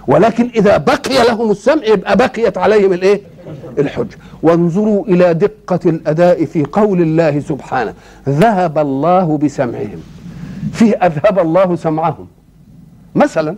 ولكن 0.07 0.51
إذا 0.57 0.77
بقي 0.77 1.27
لهم 1.29 1.51
السمع 1.51 1.85
يبقى 1.85 2.17
بقيت 2.17 2.59
عليهم 2.59 2.93
الإيه؟ 2.93 3.21
الحجة. 3.79 4.17
وانظروا 4.43 5.07
إلى 5.07 5.35
دقة 5.35 5.81
الأداء 5.87 6.45
في 6.45 6.65
قول 6.65 7.01
الله 7.01 7.41
سبحانه. 7.41 7.95
ذهب 8.29 8.79
الله 8.79 9.39
بسمعهم. 9.39 10.01
فيه 10.73 10.95
أذهب 10.95 11.39
الله 11.39 11.77
سمعهم. 11.77 12.27
مثلا 13.15 13.57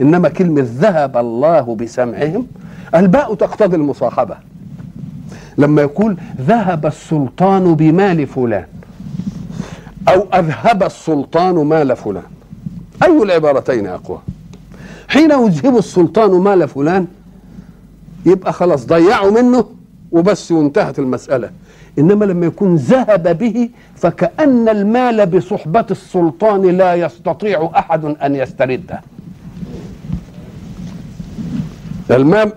إنما 0.00 0.28
كلمة 0.28 0.66
ذهب 0.74 1.16
الله 1.16 1.74
بسمعهم 1.74 2.46
الباء 2.94 3.34
تقتضي 3.34 3.76
المصاحبة. 3.76 4.36
لما 5.58 5.82
يقول 5.82 6.16
ذهب 6.40 6.86
السلطان 6.86 7.74
بمال 7.74 8.26
فلان. 8.26 8.64
أو 10.08 10.26
أذهب 10.34 10.82
السلطان 10.82 11.54
مال 11.54 11.96
فلان. 11.96 12.22
أي 13.02 13.22
العبارتين 13.22 13.86
اقوى 13.86 14.18
حين 15.08 15.30
يذهب 15.30 15.76
السلطان 15.78 16.30
مال 16.30 16.68
فلان 16.68 17.06
يبقى 18.26 18.52
خلاص 18.52 18.86
ضيعوا 18.86 19.30
منه 19.30 19.64
وبس 20.12 20.52
وانتهت 20.52 20.98
المسألة. 20.98 21.50
إنما 21.98 22.24
لما 22.24 22.46
يكون 22.46 22.76
ذهب 22.76 23.38
به 23.38 23.68
فكأن 23.96 24.68
المال 24.68 25.26
بصحبة 25.26 25.86
السلطان 25.90 26.62
لا 26.62 26.94
يستطيع 26.94 27.70
أحد 27.76 28.04
أن 28.04 28.34
يسترده. 28.34 29.00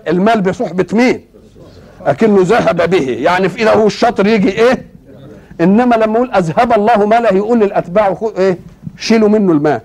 المال, 0.08 0.40
بصحبة 0.40 0.86
مين؟ 0.92 1.20
أكنه 2.06 2.38
ذهب 2.42 2.90
به. 2.90 3.08
يعني 3.10 3.48
في 3.48 3.58
إيده 3.58 3.86
الشطر 3.86 4.26
يجي 4.26 4.48
إيه؟ 4.48 4.91
إنما 5.62 5.94
لما 5.94 6.14
يقول 6.18 6.30
أذهب 6.30 6.72
الله 6.72 7.06
ماله 7.06 7.28
يقول 7.28 7.58
للأتباع 7.60 8.16
إيه؟ 8.38 8.58
شيلوا 8.98 9.28
منه 9.28 9.52
المال 9.52 9.80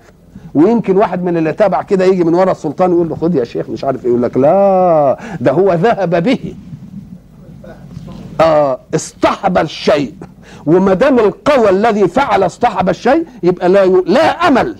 ويمكن 0.54 0.96
واحد 0.96 1.22
من 1.24 1.36
اللي 1.36 1.52
تابع 1.52 1.82
كده 1.82 2.04
يجي 2.04 2.24
من 2.24 2.34
ورا 2.34 2.52
السلطان 2.52 2.90
يقول 2.90 3.08
له 3.08 3.16
خد 3.16 3.34
يا 3.34 3.44
شيخ 3.44 3.70
مش 3.70 3.84
عارف 3.84 4.04
إيه 4.04 4.10
يقول 4.10 4.22
لك 4.22 4.36
لا 4.36 5.18
ده 5.40 5.52
هو 5.52 5.72
ذهب 5.74 6.22
به. 6.22 6.54
آه 8.40 8.78
اصطحب 8.94 9.58
الشيء. 9.58 10.14
وما 10.66 10.94
دام 10.94 11.18
القوى 11.18 11.70
الذي 11.70 12.08
فعل 12.08 12.42
اصطحب 12.46 12.88
الشيء 12.88 13.26
يبقى 13.42 13.68
لا 13.68 13.82
ي... 13.84 14.02
لا 14.06 14.48
أمل 14.48 14.76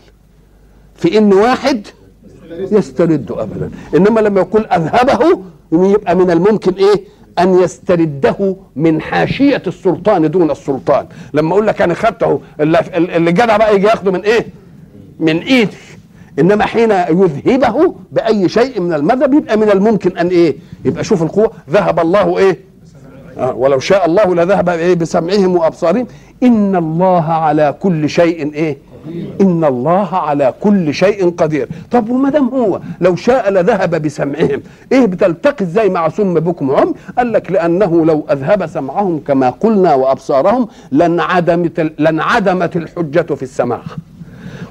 في 0.95 1.19
إن 1.19 1.33
واحد 1.33 1.87
يسترده 2.51 3.43
ابدا. 3.43 3.71
إنما 3.97 4.21
لما 4.21 4.41
يقول 4.41 4.67
أذهبه 4.67 5.41
يبقى 5.73 6.15
من 6.17 6.31
الممكن 6.31 6.73
إيه؟ 6.73 7.05
أن 7.39 7.59
يسترده 7.63 8.57
من 8.77 9.01
حاشية 9.01 9.63
السلطان 9.67 10.31
دون 10.31 10.51
السلطان. 10.51 11.07
لما 11.35 11.53
أقول 11.53 11.67
لك 11.67 11.83
أنا 11.83 11.95
خدته 11.95 12.41
اللي, 12.61 13.33
جدع 13.33 13.57
بقى 13.57 13.75
يجي 13.75 13.87
ياخده 13.87 14.11
من 14.13 14.21
إيه؟ 14.21 14.47
من 15.21 15.39
ايدي 15.39 15.77
إنما 16.39 16.67
حين 16.67 16.91
يذهبه 16.91 17.95
بأي 18.13 18.49
شيء 18.49 18.81
من 18.81 18.93
المذهب 18.93 19.35
يبقى 19.35 19.57
من 19.57 19.71
الممكن 19.71 20.19
أن 20.19 20.27
إيه؟ 20.29 20.57
يبقى 20.85 21.05
شوف 21.05 21.23
القوة. 21.23 21.51
ذهب 21.71 22.01
الله 22.01 22.39
إيه؟ 22.39 22.59
آه 23.39 23.55
ولو 23.55 23.79
شاء 23.79 24.07
الله 24.07 24.35
لذهب 24.35 24.69
إيه؟ 24.69 24.95
بسمعهم 24.95 25.57
وأبصارهم. 25.57 26.07
إن 26.43 26.77
الله 26.77 27.25
على 27.33 27.75
كل 27.81 28.09
شيء 28.11 28.53
إيه؟ 28.55 28.79
إن 29.41 29.65
الله 29.65 30.15
على 30.15 30.55
كل 30.61 30.95
شيء 30.95 31.31
قدير. 31.31 31.69
طب 31.91 32.11
وما 32.11 32.31
دام 32.31 32.49
هو 32.49 32.81
لو 33.01 33.17
شاء 33.17 33.51
لذهب 33.51 34.03
بسمعهم 34.03 34.63
إيه 34.93 35.07
بتلتقي 35.07 35.65
إزاي 35.65 35.89
مع 35.89 36.09
سم 36.09 36.35
بكم 36.35 36.71
عم؟ 36.71 36.95
قال 37.19 37.33
لك 37.33 37.53
لأنه 37.53 38.07
لو 38.07 38.27
أذهب 38.31 38.67
سمعهم 38.67 39.21
كما 39.27 39.51
قلنا 39.51 39.95
وأبصارهم 39.95 40.69
لانعدمت 40.91 41.93
لانعدمت 41.99 42.77
الحجة 42.77 43.35
في 43.35 43.43
السماع 43.43 43.81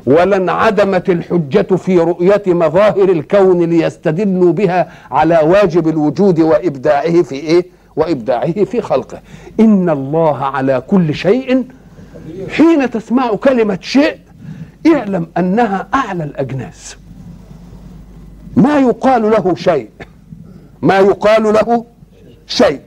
ولا 0.05 0.35
انعدمت 0.37 1.09
الحجة 1.09 1.75
في 1.75 1.99
رؤية 1.99 2.43
مظاهر 2.47 3.09
الكون 3.09 3.63
ليستدلوا 3.63 4.51
بها 4.53 4.91
على 5.11 5.39
واجب 5.43 5.87
الوجود 5.87 6.39
وإبداعه 6.39 7.21
في 7.21 7.35
إيه؟ 7.35 7.65
وإبداعه 7.95 8.63
في 8.63 8.81
خلقه. 8.81 9.19
إن 9.59 9.89
الله 9.89 10.37
على 10.37 10.83
كل 10.87 11.13
شيء 11.15 11.63
حين 12.49 12.89
تسمع 12.89 13.35
كلمة 13.35 13.77
شيء 13.81 14.17
اعلم 14.95 15.27
أنها 15.37 15.87
أعلى 15.93 16.23
الأجناس. 16.23 16.97
ما 18.55 18.79
يقال 18.79 19.21
له 19.21 19.55
شيء. 19.55 19.89
ما 20.81 20.99
يقال 20.99 21.43
له 21.43 21.85
شيء. 22.47 22.81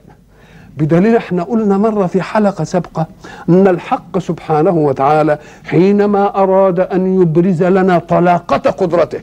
بدليل 0.77 1.15
إحنا 1.15 1.43
قلنا 1.43 1.77
مرة 1.77 2.05
في 2.05 2.21
حلقة 2.21 2.63
سابقة 2.63 3.07
أن 3.49 3.67
الحق 3.67 4.17
سبحانه 4.17 4.71
وتعالى 4.71 5.39
حينما 5.63 6.43
أراد 6.43 6.79
أن 6.79 7.21
يبرز 7.21 7.63
لنا 7.63 7.99
طلاقة 7.99 8.71
قدرته. 8.71 9.21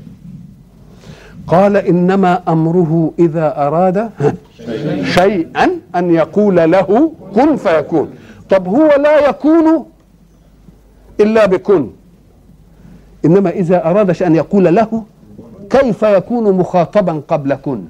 قال 1.47 1.77
إنما 1.77 2.43
أمره 2.49 3.12
إذا 3.19 3.67
أراد 3.67 4.11
شيئا 5.05 5.71
أن 5.97 6.11
يقول 6.14 6.57
له 6.57 7.12
كن 7.35 7.57
فيكون. 7.57 8.11
طب 8.51 8.69
هو 8.69 8.97
لا 9.01 9.29
يكون 9.29 9.85
إلا 11.21 11.47
بكن. 11.47 11.91
إنما 13.25 13.51
إذا 13.51 13.85
أراد 13.91 14.23
أن 14.23 14.35
يقول 14.35 14.75
له 14.75 15.03
كيف 15.71 16.03
يكون 16.03 16.53
مخاطبا 16.53 17.23
قبل 17.29 17.55
كن 17.55 17.85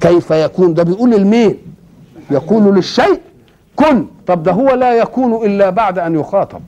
كيف 0.00 0.30
يكون؟ 0.30 0.74
ده 0.74 0.82
بيقول 0.82 1.14
المين 1.14 1.56
يقول 2.30 2.74
للشيء. 2.74 3.20
كن. 3.76 4.06
طب 4.26 4.42
ده 4.42 4.52
هو 4.52 4.74
لا 4.74 4.94
يكون 4.94 5.46
إلا 5.46 5.70
بعد 5.70 5.98
أن 5.98 6.14
يخاطب. 6.14 6.60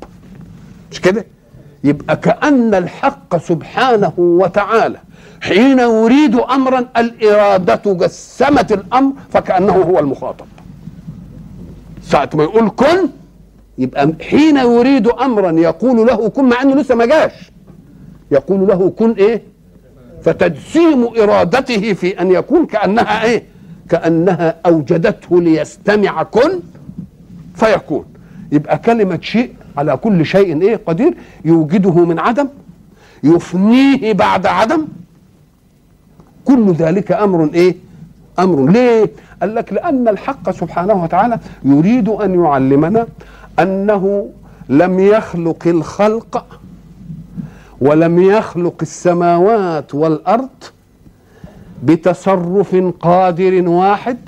مش 0.92 1.00
كده؟ 1.00 1.24
يبقى 1.84 2.16
كأن 2.16 2.74
الحق 2.74 3.36
سبحانه 3.36 4.12
وتعالى 4.18 4.98
حين 5.40 5.78
يريد 5.78 6.34
امرا 6.34 6.84
الإرادة 6.96 7.82
جسمت 7.94 8.72
الأمر 8.72 9.12
فكأنه 9.32 9.72
هو 9.72 9.98
المخاطب. 9.98 10.46
ساعة 12.02 12.30
ما 12.34 12.42
يقول 12.42 12.70
كن 12.70 13.08
يبقى 13.78 14.12
حين 14.30 14.56
يريد 14.56 15.08
امرا 15.08 15.50
يقول 15.50 16.06
له 16.06 16.28
كن 16.28 16.44
مع 16.48 16.62
أنه 16.62 16.74
لسه 16.74 16.94
ما 16.94 17.06
جاش. 17.06 17.32
يقول 18.30 18.68
له 18.68 18.90
كن 18.90 19.10
إيه؟ 19.12 19.42
فتجسيم 20.22 21.04
إرادته 21.04 21.92
في 21.92 22.20
أن 22.20 22.30
يكون 22.30 22.66
كأنها 22.66 23.24
إيه؟ 23.24 23.42
كأنها 23.88 24.56
أوجدته 24.66 25.40
ليستمع 25.42 26.22
كن 26.22 26.60
فيكون. 27.54 28.04
يبقى 28.52 28.78
كلمة 28.78 29.18
شيء 29.22 29.52
على 29.76 29.96
كل 29.96 30.26
شيء 30.26 30.62
إيه؟ 30.62 30.80
قدير. 30.86 31.14
يوجده 31.44 32.04
من 32.04 32.18
عدم 32.18 32.48
يفنيه 33.24 34.12
بعد 34.12 34.46
عدم. 34.46 34.86
كل 36.44 36.72
ذلك 36.72 37.12
أمر 37.12 37.50
إيه؟ 37.54 37.76
أمر. 38.38 38.70
ليه؟ 38.70 39.10
قال 39.40 39.54
لك 39.54 39.72
لأن 39.72 40.08
الحق 40.08 40.50
سبحانه 40.50 41.04
وتعالى 41.04 41.38
يريد 41.64 42.08
أن 42.08 42.44
يعلمنا 42.44 43.06
أنه 43.58 44.30
لم 44.68 45.00
يخلق 45.00 45.66
الخلق 45.66 46.60
ولم 47.80 48.22
يخلق 48.22 48.74
السماوات 48.82 49.94
والأرض 49.94 50.48
بتصرف 51.84 52.76
قادر 53.00 53.68
واحد 53.68 54.18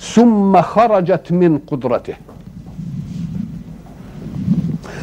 ثم 0.00 0.62
خرجت 0.62 1.32
من 1.32 1.58
قدرته. 1.58 2.14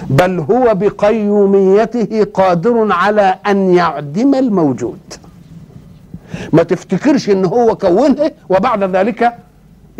بل 0.10 0.40
هو 0.40 0.76
بقيوميته 0.76 2.24
قادر 2.34 2.92
على 2.92 3.40
أن 3.48 3.70
يعدم 3.74 4.36
الموجود. 4.36 5.00
ما 6.54 6.64
تفتكرش 6.64 7.30
إن 7.30 7.46
هو 7.46 7.76
كونها 7.76 8.32
وبعد 8.50 8.84
ذلك 8.84 9.34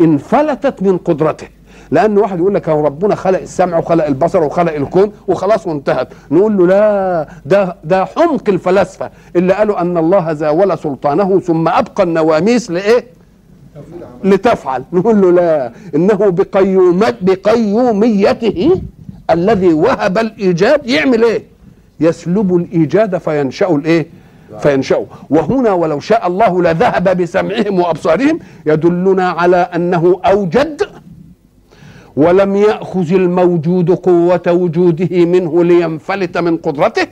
انفلتت 0.00 0.82
من 0.82 0.98
قدرته. 0.98 1.55
لأن 1.90 2.18
واحد 2.18 2.38
يقول 2.38 2.54
لك 2.54 2.68
ربنا 2.68 3.14
خلق 3.14 3.38
السمع 3.40 3.78
وخلق 3.78 4.06
البصر 4.06 4.42
وخلق 4.44 4.72
الكون 4.74 5.12
وخلاص 5.28 5.66
وانتهت. 5.66 6.08
نقول 6.30 6.56
له 6.56 6.66
لا 6.66 7.28
ده 7.46 7.76
ده 7.84 8.04
حمق 8.04 8.48
الفلاسفة 8.48 9.10
اللي 9.36 9.52
قالوا 9.54 9.80
أن 9.80 9.98
الله 9.98 10.32
زاول 10.32 10.78
سلطانه 10.78 11.40
ثم 11.40 11.68
أبقى 11.68 12.02
النواميس 12.02 12.70
لإيه؟ 12.70 13.04
لتفعل. 14.24 14.82
نقول 14.92 15.20
له 15.20 15.30
لا 15.32 15.72
إنه 15.94 16.14
بقيومت 16.30 17.16
بقيوميته 17.20 18.80
الذي 19.30 19.72
وهب 19.72 20.18
الإيجاد 20.18 20.86
يعمل 20.86 21.24
إيه؟ 21.24 21.42
يسلب 22.00 22.56
الإيجاد 22.56 23.18
فينشأ 23.18 23.68
الإيه؟ 23.70 24.06
فينشأوا 24.60 25.04
وهنا 25.30 25.72
ولو 25.72 26.00
شاء 26.00 26.26
الله 26.26 26.62
لذهب 26.62 27.22
بسمعهم 27.22 27.80
وأبصارهم 27.80 28.38
يدلنا 28.66 29.28
على 29.30 29.56
أنه 29.56 30.20
أوجد 30.26 30.82
ولم 32.16 32.56
يأخذ 32.56 33.12
الموجود 33.12 33.90
قوة 33.90 34.42
وجوده 34.48 35.24
منه 35.24 35.64
لينفلت 35.64 36.38
من 36.38 36.56
قدرته 36.56 37.06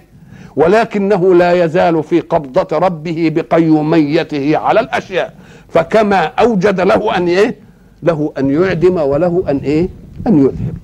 ولكنه 0.57 1.35
لا 1.35 1.65
يزال 1.65 2.03
في 2.03 2.21
قبضة 2.21 2.79
ربه 2.79 3.31
بقيوميته 3.35 4.57
على 4.57 4.81
الأشياء. 4.81 5.35
فكما 5.69 6.17
أوجد 6.25 6.81
له 6.81 7.17
أن 7.17 7.29
إيه؟ 7.29 7.57
له 8.03 8.33
أن 8.39 8.51
يعدم 8.51 8.97
وله 8.97 9.45
أن 9.49 9.57
إيه؟ 9.59 9.89
أن 10.27 10.39
يذهب. 10.39 10.77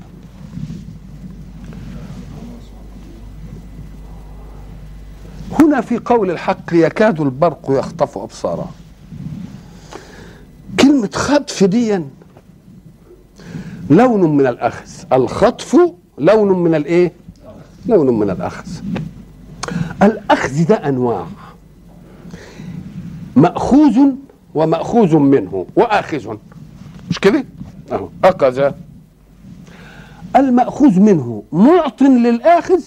هنا 5.61 5.80
في 5.80 5.98
قول 5.98 6.30
الحق 6.30 6.62
يكاد 6.72 7.20
البرق 7.20 7.66
يخطف 7.70 8.18
أبصارهم 8.18 8.70
كلمة 10.80 11.11
خطف 11.14 11.64
دي 11.64 12.00
لون 13.90 14.37
من 14.37 14.46
الأخذ. 14.46 14.88
الخطف 15.12 15.76
لون 16.18 16.59
من 16.59 16.74
الإيه؟ 16.74 17.12
لون 17.87 18.18
من 18.18 18.31
الأخذ. 18.31 18.66
الأخذ 20.03 20.66
ده 20.66 20.74
أنواع. 20.88 21.26
مأخوذ 23.37 23.98
ومأخوذ 24.55 25.16
منه 25.16 25.66
وآخذ. 25.76 26.37
مش 27.11 27.18
كده؟ 27.18 27.44
أهو 27.92 28.09
أخذ 28.24 28.72
المأخوذ 30.37 31.00
منه 31.00 31.42
معط 31.53 32.03
للآخذ. 32.03 32.83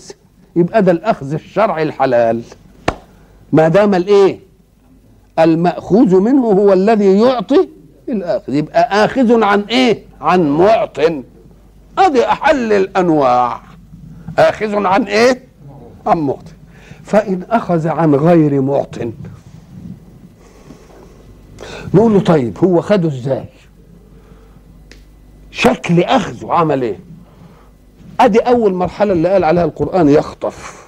يبقى 0.56 0.82
ده 0.84 0.92
الأخذ 0.92 1.34
الشرعي 1.34 1.84
الحلال. 1.84 2.42
ما 3.54 3.68
دام 3.68 3.96
الإيه؟ 3.96 4.40
المأخوذ 5.40 6.20
منه 6.20 6.42
هو 6.46 6.74
الذي 6.74 7.20
يعطي 7.20 7.70
الآخذ. 8.10 8.54
يبقى 8.54 9.06
آخذ 9.06 9.44
عن 9.44 9.62
إيه؟ 9.62 10.04
عن 10.22 10.50
معط 10.50 11.00
هذه 12.00 12.32
أحل 12.32 12.74
الأنواع. 12.74 13.62
آخذ 14.40 14.86
عن 14.86 15.04
إيه؟ 15.04 15.44
عن 16.08 16.18
معط 16.18 16.44
فإن 17.04 17.44
أخذ 17.50 17.88
عن 17.88 18.16
غير 18.16 18.62
معط 18.62 19.00
نقول 21.94 22.14
له 22.14 22.20
طيب 22.20 22.58
هو 22.64 22.82
خده 22.82 23.08
إزاي؟ 23.08 23.46
شكل 25.52 26.00
اخذه 26.04 26.54
عمل 26.54 26.82
إيه؟ 26.82 27.00
أدي 28.20 28.40
أول 28.40 28.74
مرحلة 28.74 29.14
اللي 29.14 29.30
قال 29.30 29.44
عليها 29.44 29.64
القرآن 29.66 30.10
يخطف. 30.10 30.88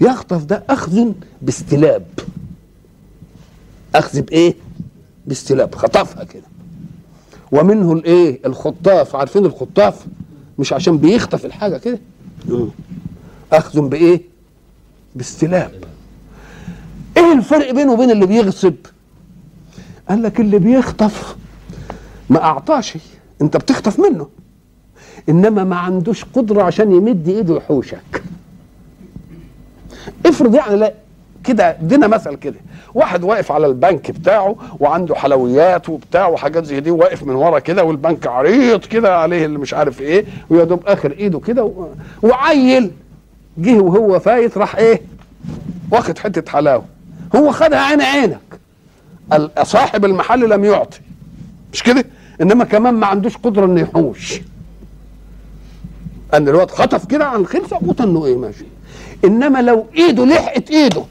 يخطف 0.00 0.44
ده 0.44 0.64
أخذ 0.70 1.12
باستلاب. 1.42 2.06
أخذ 3.94 4.20
بإيه؟ 4.22 4.54
باستلاب 5.26 5.74
خطفها 5.74 6.24
كده. 6.24 6.42
ومنه 7.52 7.92
الايه؟ 7.92 8.40
الخطاف. 8.46 9.16
عارفين 9.16 9.44
الخطاف؟ 9.46 10.06
مش 10.58 10.72
عشان 10.72 10.98
بيخطف 10.98 11.44
الحاجة 11.46 11.76
كده؟ 11.76 11.98
أخذ 13.52 13.80
بإيه؟ 13.88 14.22
باستلاب 15.14 15.72
إيه 17.16 17.32
الفرق 17.32 17.70
بينه 17.70 17.92
وبين 17.92 18.10
اللي 18.10 18.26
بيغصب؟ 18.26 18.74
قال 20.08 20.22
لك 20.22 20.40
اللي 20.40 20.58
بيخطف 20.58 21.36
ما 22.30 22.42
أعطاش. 22.44 22.98
أنت 23.42 23.56
بتخطف 23.56 24.00
منه. 24.00 24.28
إنما 25.28 25.64
ما 25.64 25.76
عندوش 25.76 26.24
قدرة 26.24 26.62
عشان 26.62 26.92
يمد 26.92 27.28
إيده 27.28 27.56
يحوشك. 27.56 28.22
افرض 30.26 30.54
يعني 30.54 30.76
لا 30.76 30.94
كده 31.46 31.70
ادينا 31.70 32.06
مثل 32.06 32.34
كده. 32.34 32.56
واحد 32.94 33.24
واقف 33.24 33.52
على 33.52 33.66
البنك 33.66 34.10
بتاعه 34.10 34.56
وعنده 34.80 35.14
حلويات 35.14 35.88
وبتاع 35.88 36.26
وحاجات 36.28 36.64
زي 36.64 36.80
دي 36.80 36.90
واقف 36.90 37.22
من 37.22 37.34
ورا 37.34 37.58
كده 37.58 37.84
والبنك 37.84 38.26
عريض 38.26 38.80
كده 38.84 39.18
عليه 39.18 39.44
اللي 39.46 39.58
مش 39.58 39.74
عارف 39.74 40.00
إيه 40.00 40.24
ويا 40.50 40.64
دوب 40.64 40.82
اخر 40.86 41.10
ايده 41.12 41.38
كده 41.40 41.64
و... 41.64 41.88
وعيل 42.22 42.90
جه 43.58 43.78
وهو 43.78 44.18
فايت 44.20 44.58
راح 44.58 44.76
إيه 44.76 45.00
واخد 45.90 46.18
حتة 46.18 46.52
حلاوة. 46.52 46.84
هو 47.36 47.52
خدها 47.52 47.78
عين 47.80 48.00
عينك. 48.02 48.40
صاحب 49.62 50.04
المحل 50.04 50.50
لم 50.50 50.64
يعطي. 50.64 51.00
مش 51.72 51.82
كده؟ 51.82 52.04
انما 52.40 52.64
كمان 52.64 52.94
ما 52.94 53.06
عندوش 53.06 53.36
قدرة 53.36 53.64
انه 53.66 53.80
يحوش. 53.80 54.40
ان 56.34 56.48
الواد 56.48 56.70
خطف 56.70 57.04
كده 57.06 57.24
عن 57.26 57.40
الخلفه 57.40 57.78
وطنه 57.86 58.26
إيه 58.26 58.36
ماشي. 58.36 58.64
انما 59.24 59.62
لو 59.62 59.86
ايده 59.96 60.24
لحقت 60.24 60.70
ايده 60.70 61.02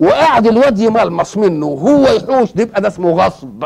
وقعد 0.00 0.46
الواد 0.46 0.78
يملمص 0.78 1.36
منه 1.36 1.66
وهو 1.66 2.06
يحوش 2.06 2.52
ده 2.52 2.62
يبقى 2.62 2.80
ده 2.80 2.88
اسمه 2.88 3.10
غصب. 3.10 3.64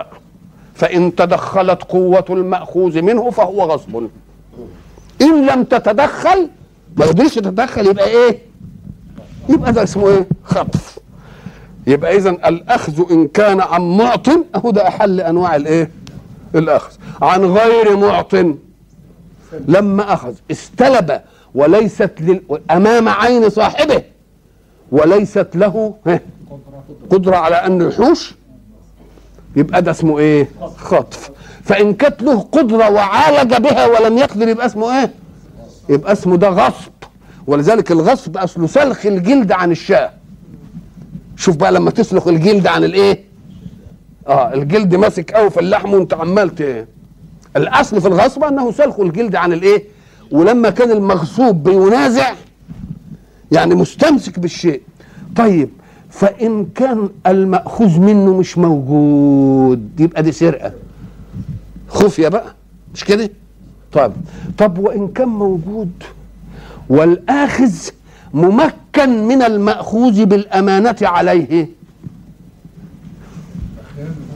فإن 0.75 1.15
تدخلت 1.15 1.83
قوة 1.83 2.25
المأخوذ 2.31 3.03
منه 3.03 3.31
فهو 3.31 3.63
غصب. 3.63 4.07
إن 5.23 5.47
لم 5.47 5.65
تتدخل 5.65 6.51
ما 6.97 7.05
يقدرش 7.05 7.37
يتدخل 7.37 7.87
يبقى 7.87 8.09
إيه؟ 8.09 8.39
يبقى 9.49 9.73
ده 9.73 9.83
اسمه 9.83 10.09
إيه؟ 10.09 10.29
خطف. 10.45 10.99
يبقى 11.87 12.17
اذا 12.17 12.31
الأخذ 12.31 13.13
إن 13.13 13.29
كان 13.29 13.61
عن 13.61 13.97
معط 13.97 14.29
أهو 14.57 14.71
ده 14.71 14.89
أحل 14.89 15.21
أنواع 15.21 15.57
الإيه؟ 15.57 15.91
الأخذ. 16.55 16.93
عن 17.23 17.45
غير 17.45 17.97
معط. 17.97 18.35
لما 19.69 20.13
أخذ 20.13 20.35
استلب 20.51 21.21
وليست 21.55 22.13
لل... 22.21 22.43
أمام 22.71 23.09
عين 23.09 23.51
صاحبه. 23.51 24.03
وليست 24.93 25.49
له 25.55 25.95
قدرة 27.11 27.37
على 27.37 27.55
أن 27.57 27.83
يحوش 27.89 28.35
يبقى 29.57 29.83
ده 29.83 29.91
اسمه 29.91 30.19
إيه؟ 30.19 30.49
خطف 30.77 31.31
فإن 31.65 31.95
كانت 31.95 32.23
له 32.23 32.41
قدرة 32.41 32.91
وعالج 32.91 33.55
بها 33.55 33.87
ولم 33.87 34.19
يقدر 34.19 34.49
يبقى 34.49 34.67
اسمه 34.67 35.01
إيه؟ 35.01 35.11
يبقى 35.89 36.13
اسمه 36.13 36.37
ده 36.37 36.49
غصب 36.49 36.91
ولذلك 37.47 37.93
الغصب 37.93 38.37
أصله 38.37 38.67
سلخ 38.67 39.07
الجلد 39.07 39.53
عن 39.53 39.71
الشاة 39.71 40.11
شوف 41.37 41.57
بقى 41.57 41.73
لما 41.73 41.91
تسلخ 41.91 42.29
الجلد 42.29 42.67
عن 42.67 42.85
الإيه؟ 42.85 43.25
آه 44.29 44.55
الجلد 44.55 44.95
ماسك 44.95 45.31
قوي 45.33 45.51
في 45.51 45.61
اللحم 45.61 45.95
وأنت 45.95 46.15
عمال 46.15 46.55
ت... 46.55 46.87
الأصل 47.57 48.01
في 48.01 48.09
الغصب 48.09 48.45
أنه 48.45 48.73
سلخ 48.73 49.01
الجلد 49.01 49.35
عن 49.37 49.53
الإيه 49.53 49.85
ولما 50.31 50.71
كان 50.71 50.91
المغصوب 50.91 51.63
بينازع 51.63 52.33
يعني 53.53 53.75
مستمسك 53.75 54.39
بالشيء. 54.39 54.83
طيب 55.37 55.69
فإن 56.11 56.67
كان 56.75 57.09
المأخوذ 57.27 58.01
منه 58.01 58.37
مش 58.39 58.59
موجود 58.59 60.01
يبقى 60.01 60.23
دي 60.23 60.33
سرقة. 60.33 60.73
خفية 61.89 62.29
بقى 62.29 62.55
مش 62.95 63.05
كده؟ 63.05 63.31
طب 63.93 64.13
طب 64.59 64.79
وإن 64.79 65.09
كان 65.09 65.29
موجود 65.29 65.91
والآخذ 66.89 67.73
ممكن 68.35 69.29
من 69.29 69.43
المأخوذ 69.43 70.25
بالأمانة 70.25 70.97
عليه؟ 71.03 71.69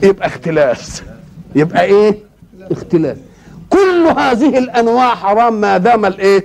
يبقى 0.03 0.27
اختلاس. 0.27 1.03
يبقى 1.55 1.83
إيه؟ 1.83 2.17
اختلاس. 2.71 3.17
كل 3.69 4.07
هذه 4.17 4.57
الأنواع 4.57 5.15
حرام 5.15 5.61
ما 5.61 5.77
دام 5.77 6.05
الإيه؟ 6.05 6.37
ال- 6.37 6.43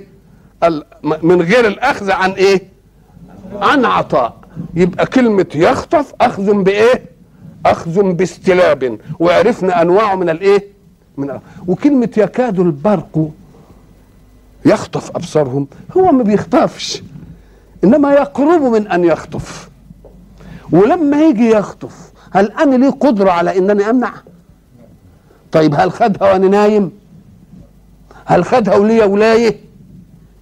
من 1.23 1.41
غير 1.41 1.67
الأخذ 1.67 2.11
عن 2.11 2.31
إيه 2.31 2.61
عن 3.61 3.85
عطاء 3.85 4.33
يبقى 4.75 5.05
كلمة 5.05 5.45
يخطف 5.55 6.13
أخذ 6.21 6.63
بإيه؟ 6.63 7.03
أخذ 7.65 8.03
باستلاب 8.13 8.99
وعرفنا 9.19 9.81
أنواعه 9.81 10.15
من 10.15 10.29
الإيه؟ 10.29 10.67
من 11.17 11.39
وكلمة 11.67 12.09
يكاد 12.17 12.59
البرق 12.59 13.29
يخطف 14.65 15.09
أبصارهم 15.15 15.67
هو 15.97 16.11
ما 16.11 16.23
بيخطفش 16.23 17.03
إنما 17.83 18.13
يقرب 18.13 18.61
من 18.61 18.87
أن 18.87 19.03
يخطف 19.05 19.69
ولما 20.71 21.21
يجي 21.21 21.49
يخطف 21.49 22.11
هل 22.31 22.51
أنا 22.51 22.75
لي 22.75 22.87
قدرة 22.87 23.31
على 23.31 23.57
إنني 23.57 23.89
أمنع؟ 23.89 24.11
طيب 25.51 25.75
هل 25.75 25.91
خدها 25.91 26.31
وأنا 26.31 26.47
نايم؟ 26.47 26.91
هل 28.25 28.45
خدها 28.45 28.75
ولي 28.75 29.03
ولاية؟ 29.03 29.68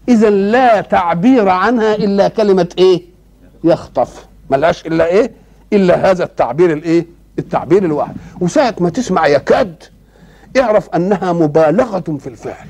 إذا 0.09 0.29
لا 0.29 0.81
تعبير 0.81 1.49
عنها 1.49 1.95
إلا 1.95 2.27
كلمة 2.27 2.69
إيه؟ 2.77 3.01
يخطف. 3.63 4.27
ملهاش 4.49 4.85
إلا 4.85 5.05
إيه؟ 5.05 5.31
إلا 5.73 6.11
هذا 6.11 6.23
التعبير 6.23 6.73
الإيه؟ 6.73 7.05
التعبير 7.39 7.85
الواحد. 7.85 8.15
وساعة 8.41 8.75
ما 8.79 8.89
تسمع 8.89 9.27
يكاد 9.27 9.83
اعرف 10.59 10.89
أنها 10.89 11.33
مبالغة 11.33 12.17
في 12.19 12.27
الفعل. 12.27 12.67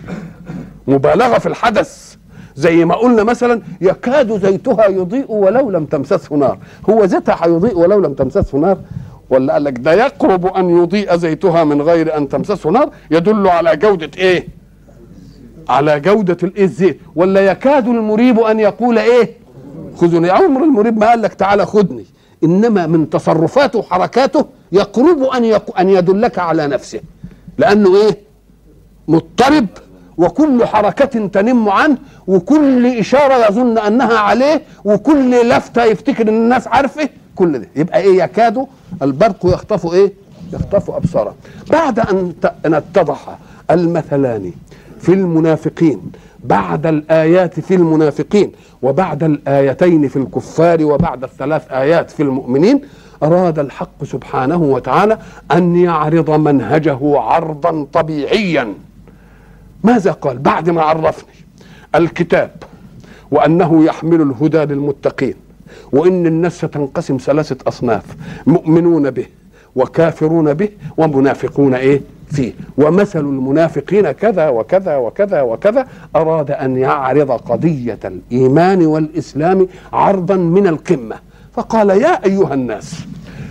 مبالغة 0.88 1.38
في 1.38 1.46
الحدث. 1.46 2.16
زي 2.56 2.86
ما 2.86 2.96
قلنا 2.96 3.24
مثلا 3.24 3.62
يكاد 3.82 4.46
زيتها 4.46 4.88
يضيء 4.88 5.32
ولو 5.32 5.70
لم 5.70 5.86
تمسسه 5.86 6.36
نار. 6.36 6.58
هو 6.90 7.06
زيتها 7.06 7.38
هيضيء 7.46 7.78
ولو 7.78 8.00
لم 8.00 8.14
تمسسه 8.14 8.58
نار؟ 8.58 8.78
ولا 9.30 9.54
قال 9.54 9.64
لك 9.64 9.80
ده 9.80 9.94
يقرب 9.94 10.46
أن 10.46 10.70
يضيء 10.70 11.16
زيتها 11.16 11.64
من 11.64 11.82
غير 11.82 12.18
أن 12.18 12.30
تمسسه 12.30 12.70
نار؟ 12.70 12.90
يدل 13.12 13.48
على 13.48 13.76
جودة 13.76 14.12
إيه؟ 14.18 14.48
على 15.70 16.00
جودة 16.00 16.38
الايه 16.44 16.64
الزيت 16.64 17.00
ولا 17.16 17.42
يكاد 17.42 17.88
المريب 17.88 18.40
أن 18.40 18.60
يقول 18.60 18.98
إيه؟ 18.98 19.32
خذني. 19.98 20.30
عمر 20.30 20.64
المريب 20.64 20.98
ما 20.98 21.10
قال 21.10 21.22
لك 21.22 21.34
تعالى 21.34 21.66
خذني. 21.66 22.06
إنما 22.44 22.88
من 22.88 23.10
تصرفاته 23.10 23.80
وحركاته 23.80 24.46
يقرب 24.72 25.24
أن 25.24 25.46
يق... 25.46 25.80
أن 25.80 25.90
يدلك 25.90 26.40
على 26.40 26.68
نفسه. 26.68 27.00
لأنه 27.58 27.96
إيه؟ 27.96 28.18
مضطرب. 29.08 29.68
وكل 30.18 30.66
حركة 30.66 31.28
تنم 31.28 31.70
عنه. 31.70 31.98
وكل 32.28 32.86
إشارة 32.86 33.48
يظن 33.48 33.78
أنها 33.78 34.18
عليه. 34.18 34.62
وكل 34.86 35.50
لفتة 35.50 35.84
يفتكر 35.84 36.24
أن 36.30 36.38
الناس 36.38 36.68
عارفه. 36.68 37.10
كل 37.36 37.60
ده. 37.60 37.68
يبقى 37.76 38.00
إيه؟ 38.00 38.24
يكاد 38.24 38.66
البرق 39.02 39.46
يخطف 39.46 39.94
إيه؟ 39.94 40.14
يخطف 40.54 40.92
أبصاره. 40.92 41.36
بعد 41.70 42.00
أن 42.00 42.34
أن 42.66 42.74
اتضح 42.74 43.38
المثلان 43.72 44.52
في 45.00 45.14
المنافقين 45.14 46.02
بعد 46.44 46.86
الآيات 46.88 47.60
في 47.60 47.76
المنافقين 47.76 48.52
وبعد 48.82 49.24
الآيتين 49.24 50.08
في 50.08 50.16
الكفار 50.16 50.84
وبعد 50.86 51.24
الثلاث 51.24 51.72
آيات 51.72 52.12
في 52.12 52.24
المؤمنين 52.24 52.82
أراد 53.24 53.60
الحق 53.60 54.04
سبحانه 54.04 54.58
وتعالى 54.64 55.18
أن 55.52 55.76
يعرض 55.76 56.30
منهجه 56.32 57.20
عرضا 57.20 57.88
طبيعيا. 57.94 58.74
ماذا 59.84 60.12
قال؟ 60.12 60.38
بعد 60.38 60.70
ما 60.70 60.82
عرفني 60.82 61.34
الكتاب 61.96 62.52
وأنه 63.32 63.84
يحمل 63.86 64.22
الهدى 64.22 64.58
للمتقين 64.74 65.34
وإن 65.92 66.26
الناس 66.28 66.58
ستنقسم 66.58 67.18
ثلاثة 67.18 67.58
أصناف 67.68 68.04
مؤمنون 68.48 69.12
به 69.12 69.26
وكافرون 69.76 70.54
به 70.54 70.70
ومنافقون 70.98 71.74
إيه؟ 71.74 72.02
فيه 72.32 72.54
ومثل 72.78 73.20
المنافقين 73.20 74.12
كذا 74.12 74.50
وكذا 74.50 74.98
وكذا 74.98 75.42
وكذا 75.42 75.88
أراد 76.16 76.52
أن 76.52 76.78
يعرض 76.78 77.32
قضية 77.32 78.00
الإيمان 78.06 78.86
والإسلام 78.86 79.68
عرضا 79.94 80.36
من 80.36 80.68
القمة. 80.68 81.16
فقال 81.54 81.90
يا 81.90 82.26
أيها 82.26 82.54
الناس 82.54 83.06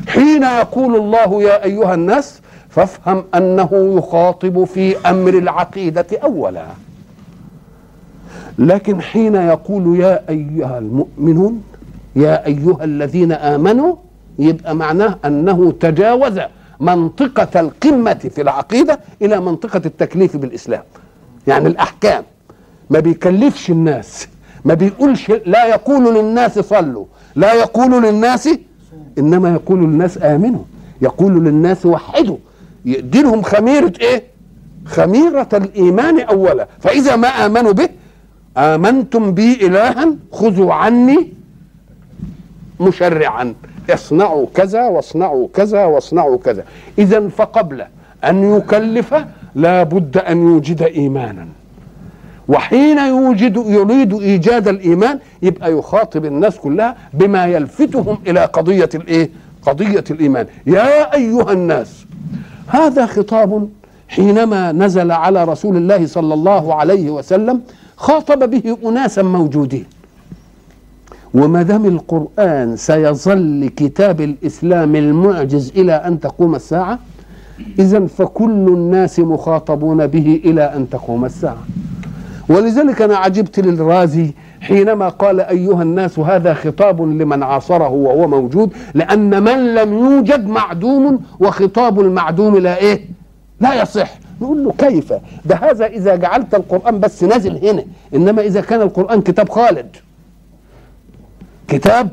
حين 0.08 0.42
يقول 0.42 0.96
الله 0.96 1.42
يا 1.42 1.64
أيها 1.64 1.94
الناس 1.94 2.40
فافهم 2.68 3.24
أنه 3.34 3.94
يخاطب 3.98 4.64
في 4.64 5.08
أمر 5.10 5.28
العقيدة 5.38 6.06
أولا. 6.24 6.64
لكن 8.58 9.00
حين 9.00 9.34
يقول 9.34 10.00
يا 10.00 10.22
أيها 10.28 10.78
المؤمنون 10.78 11.62
يا 12.16 12.46
أيها 12.46 12.84
الذين 12.84 13.32
آمنوا 13.32 13.94
يبقى 14.38 14.74
معناه 14.74 15.18
أنه 15.24 15.72
تجاوز. 15.80 16.40
منطقة 16.80 17.60
القمة 17.60 18.14
في 18.14 18.40
العقيدة 18.42 19.00
إلى 19.22 19.40
منطقة 19.40 19.82
التكليف 19.86 20.36
بالإسلام. 20.36 20.82
يعني 21.46 21.68
الأحكام. 21.68 22.24
ما 22.90 23.00
بيكلفش 23.00 23.70
الناس. 23.70 24.28
ما 24.64 24.74
بيقولش 24.74 25.32
لا 25.46 25.66
يقول 25.66 26.14
للناس 26.14 26.58
صلوا. 26.58 27.04
لا 27.36 27.52
يقول 27.52 28.02
للناس 28.02 28.48
إنما 29.18 29.52
يقول 29.52 29.80
للناس 29.80 30.18
آمنوا. 30.22 30.62
يقول 31.02 31.44
للناس 31.44 31.86
وحدوا. 31.86 32.36
يديلهم 32.84 33.42
خميرة 33.42 33.92
إيه؟ 34.00 34.22
خميرة 34.86 35.48
الإيمان 35.52 36.20
أولا. 36.20 36.68
فإذا 36.80 37.16
ما 37.16 37.28
آمنوا 37.28 37.72
به 37.72 37.88
آمنتم 38.56 39.34
بي 39.34 39.66
إلها 39.66 40.14
خذوا 40.32 40.74
عني 40.74 41.32
مشرعا. 42.80 43.54
اصنعوا 43.90 44.46
كذا 44.54 44.88
واصنعوا 44.88 45.48
كذا 45.54 45.84
واصنعوا 45.84 46.38
كذا. 46.44 46.64
إذا 46.98 47.28
فقبل 47.28 47.84
أن 48.24 48.56
يكلف 48.56 49.14
لا 49.54 49.82
بد 49.82 50.18
أن 50.18 50.48
يوجد 50.48 50.82
إيمانا. 50.82 51.46
وحين 52.48 52.98
يوجد 52.98 53.56
يريد 53.66 54.14
إيجاد 54.14 54.68
الإيمان 54.68 55.18
يبقى 55.42 55.72
يخاطب 55.72 56.24
الناس 56.24 56.56
كلها 56.56 56.96
بما 57.14 57.46
يلفتهم 57.46 58.18
إلى 58.26 58.44
قضية 58.44 58.88
الإيه؟ 58.94 59.30
قضية 59.62 60.04
الإيمان. 60.10 60.46
يا 60.66 61.14
أيها 61.14 61.52
الناس 61.52 62.06
هذا 62.66 63.06
خطاب 63.06 63.68
حينما 64.08 64.72
نزل 64.72 65.12
على 65.12 65.44
رسول 65.44 65.76
الله 65.76 66.06
صلى 66.06 66.34
الله 66.34 66.74
عليه 66.74 67.10
وسلم 67.10 67.60
خاطب 67.96 68.50
به 68.50 68.76
أناسا 68.84 69.22
موجودين. 69.22 69.84
وما 71.36 71.62
دام 71.62 71.84
القرآن 71.84 72.76
سيظل 72.76 73.70
كتاب 73.76 74.20
الإسلام 74.20 74.96
المعجز 74.96 75.72
إلى 75.76 75.92
أن 75.92 76.20
تقوم 76.20 76.54
الساعة؟ 76.54 76.98
اذا 77.78 78.06
فكل 78.06 78.66
الناس 78.68 79.18
مخاطبون 79.20 80.06
به 80.06 80.40
إلى 80.44 80.62
أن 80.62 80.90
تقوم 80.90 81.24
الساعة. 81.24 81.58
ولذلك 82.48 83.02
أنا 83.02 83.16
عجبت 83.16 83.60
للرازي 83.60 84.34
حينما 84.60 85.08
قال 85.08 85.40
أيها 85.40 85.82
الناس 85.82 86.18
هذا 86.18 86.54
خطاب 86.54 87.02
لمن 87.02 87.42
عاصره 87.42 87.88
وهو 87.88 88.28
موجود 88.28 88.72
لأن 88.94 89.42
من 89.42 89.74
لم 89.74 89.94
يوجد 89.94 90.46
معدوم 90.46 91.20
وخطاب 91.40 92.00
المعدوم 92.00 92.56
لا 92.56 92.76
إيه؟ 92.78 93.00
لا 93.60 93.82
يصح. 93.82 94.18
نقول 94.40 94.64
له 94.64 94.72
كيف؟ 94.78 95.12
ده 95.44 95.54
هذا 95.56 95.86
إذا 95.86 96.16
جعلت 96.16 96.54
القرآن 96.54 97.00
بس 97.00 97.24
نازل 97.24 97.66
هنا 97.66 97.84
إنما 98.14 98.42
إذا 98.42 98.60
كان 98.60 98.82
القرآن 98.82 99.22
كتاب 99.22 99.48
خالد. 99.48 99.96
كتاب 101.68 102.08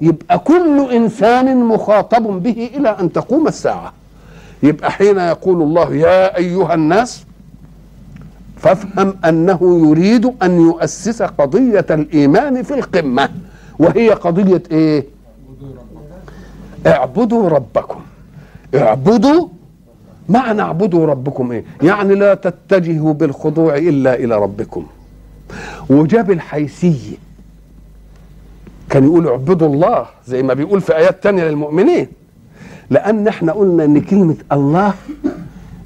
يبقى 0.00 0.38
كل 0.38 0.88
إنسان 0.92 1.56
مخاطب 1.64 2.42
به 2.42 2.70
إلى 2.74 2.88
أن 2.88 3.12
تقوم 3.12 3.48
الساعة. 3.48 3.92
يبقى 4.62 4.90
حين 4.90 5.18
يقول 5.18 5.62
الله 5.62 5.94
يا 5.94 6.36
أيها 6.36 6.74
الناس 6.74 7.24
فافهم 8.56 9.14
أنه 9.24 9.88
يريد 9.88 10.32
أن 10.42 10.60
يؤسس 10.60 11.22
قضية 11.22 11.86
الإيمان 11.90 12.62
في 12.62 12.74
القمة. 12.74 13.28
وهي 13.78 14.10
قضية 14.10 14.62
إيه؟ 14.70 15.04
اعبدوا 16.86 17.48
ربكم. 17.48 18.00
اعبدوا 18.74 19.48
معنى 20.28 20.62
اعبدوا 20.62 21.06
ربكم 21.06 21.52
إيه؟ 21.52 21.64
يعني 21.82 22.14
لا 22.14 22.34
تتجهوا 22.34 23.14
بالخضوع 23.14 23.76
إلا 23.76 24.14
إلى 24.14 24.36
ربكم. 24.36 24.86
وجاب 25.90 26.30
الحيثيه 26.30 27.16
كان 28.90 29.04
يقول 29.04 29.28
اعبدوا 29.28 29.68
الله 29.68 30.06
زي 30.26 30.42
ما 30.42 30.54
بيقول 30.54 30.80
في 30.80 30.96
آيات 30.96 31.22
تانية 31.22 31.44
للمؤمنين. 31.44 32.08
لأن 32.90 33.28
إحنا 33.28 33.52
قلنا 33.52 33.84
إن 33.84 34.00
كلمة 34.00 34.36
الله 34.52 34.94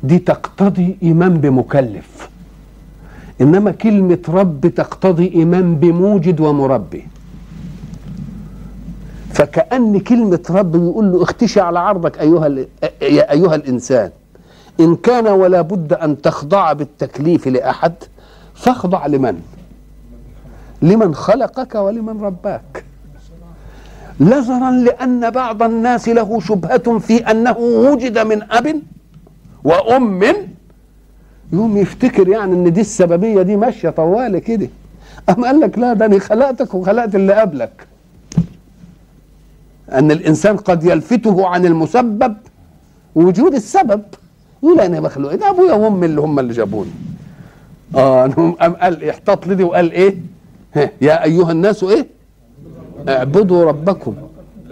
دي 0.02 0.18
تقتضي 0.18 0.96
إيمان 1.02 1.38
بمكلف. 1.38 2.28
إنما 3.40 3.70
كلمة 3.70 4.18
رب 4.28 4.66
تقتضي 4.66 5.32
إيمان 5.34 5.74
بموجد 5.74 6.40
ومربي. 6.40 7.06
فكأن 9.32 10.00
كلمة 10.00 10.42
رب 10.50 10.74
يقول 10.74 11.12
له 11.12 11.22
اختشي 11.22 11.60
على 11.60 11.78
عرضك 11.78 12.20
أيها 12.20 12.48
يا 13.02 13.32
أيها 13.32 13.54
الإنسان. 13.54 14.10
إن 14.80 14.96
كان 14.96 15.26
ولا 15.26 15.60
بد 15.60 15.92
أن 15.92 16.22
تخضع 16.22 16.72
بالتكليف 16.72 17.48
لأحد 17.48 17.92
فاخضع 18.54 19.06
لمن؟ 19.06 19.40
لمن 20.82 21.14
خلقك 21.14 21.74
ولمن 21.74 22.20
رباك. 22.20 22.84
نظرا 24.20 24.70
لأن 24.70 25.30
بعض 25.30 25.62
الناس 25.62 26.08
له 26.08 26.40
شبهة 26.40 26.98
في 26.98 27.16
أنه 27.30 27.58
وجد 27.58 28.18
من 28.18 28.42
أب 28.52 28.80
وأم 29.64 30.22
يوم 31.52 31.76
يفتكر 31.76 32.28
يعني 32.28 32.52
إن 32.52 32.72
دي 32.72 32.80
السببية 32.80 33.42
دي 33.42 33.56
ماشية 33.56 33.90
طوالي 33.90 34.40
كده. 34.40 34.68
أم 35.28 35.44
قال 35.44 35.60
لك 35.60 35.78
لا 35.78 35.92
ده 35.92 36.06
أنا 36.06 36.18
خلقتك 36.18 36.74
وخلقت 36.74 37.14
اللي 37.14 37.32
قبلك. 37.32 37.86
أن 39.92 40.10
الإنسان 40.10 40.56
قد 40.56 40.84
يلفته 40.84 41.46
عن 41.46 41.66
المسبب 41.66 42.36
وجود 43.14 43.54
السبب. 43.54 44.02
يقول 44.62 44.80
أنا 44.80 45.00
مخلوق. 45.00 45.34
ده 45.34 45.50
أبويا 45.50 45.72
وأمي 45.72 46.06
اللي 46.06 46.20
هم 46.20 46.38
اللي 46.38 46.52
جابوني. 46.52 46.90
آه 47.96 48.26
قام 48.60 48.72
قال 48.72 49.08
احتاط 49.08 49.46
لدي 49.46 49.64
وقال 49.64 49.92
إيه؟ 49.92 50.16
يا 51.00 51.24
أيها 51.24 51.52
الناس 51.52 51.84
إيه؟ 51.84 52.06
اعبدوا 53.08 53.64
ربكم 53.64 54.14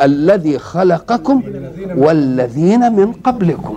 الذي 0.02 0.58
خلقكم 0.58 1.42
والذين 1.96 2.92
من 2.92 3.12
قبلكم. 3.12 3.76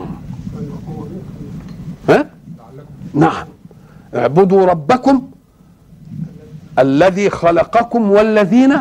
ها؟ 2.10 2.26
نعم. 3.14 3.48
اعبدوا 4.16 4.66
ربكم 4.66 5.30
الذي 6.80 7.30
خلقكم 7.30 8.12
والذين 8.12 8.74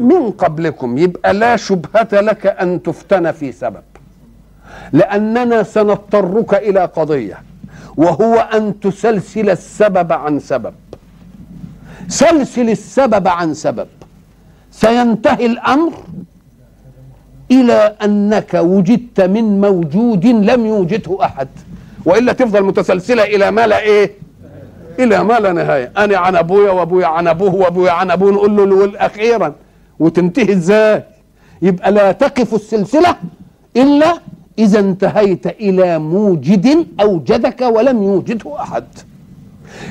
من 0.00 0.30
قبلكم. 0.30 0.98
يبقى 0.98 1.34
لا 1.34 1.56
شبهة 1.56 2.08
لك 2.12 2.46
أن 2.46 2.82
تفتن 2.82 3.32
في 3.32 3.52
سبب. 3.52 3.82
لأننا 4.92 5.62
سنضطرك 5.62 6.54
إلى 6.54 6.84
قضية 6.84 7.42
وهو 7.96 8.34
أن 8.34 8.80
تسلسل 8.80 9.50
السبب 9.50 10.12
عن 10.12 10.40
سبب. 10.40 10.74
سلسل 12.08 12.70
السبب 12.70 13.28
عن 13.28 13.54
سبب. 13.54 13.86
سينتهي 14.70 15.46
الأمر 15.46 15.92
إلى 17.50 17.96
أنك 18.04 18.54
وجدت 18.54 19.20
من 19.20 19.60
موجود 19.60 20.26
لم 20.26 20.66
يوجده 20.66 21.24
أحد. 21.24 21.48
والا 22.04 22.32
تفضل 22.32 22.62
متسلسلة 22.62 23.22
إلى 23.22 23.50
ما 23.50 23.66
لا 23.66 23.80
إيه؟ 23.80 24.10
إلى 24.98 25.24
ما 25.24 25.40
لا 25.40 25.52
نهاية. 25.52 25.92
أنا 25.98 26.18
عن 26.18 26.36
أبويا 26.36 26.70
وأبويا 26.70 27.06
عن 27.06 27.28
أبوه 27.28 27.54
وأبويا 27.54 27.92
عن 27.92 28.10
أبوه. 28.10 28.32
نقول 28.32 28.56
له 28.56 28.64
الول 28.64 28.96
أخيرا. 28.96 29.54
وتنتهي 29.98 30.52
إزاي؟ 30.52 31.02
يبقى 31.62 31.92
لا 31.92 32.12
تقف 32.12 32.54
السلسلة 32.54 33.16
إلا 33.76 34.18
إذا 34.58 34.80
انتهيت 34.80 35.46
إلى 35.46 35.98
موجد 35.98 36.86
أوجدك 37.00 37.60
ولم 37.60 38.02
يوجده 38.02 38.62
أحد. 38.62 38.84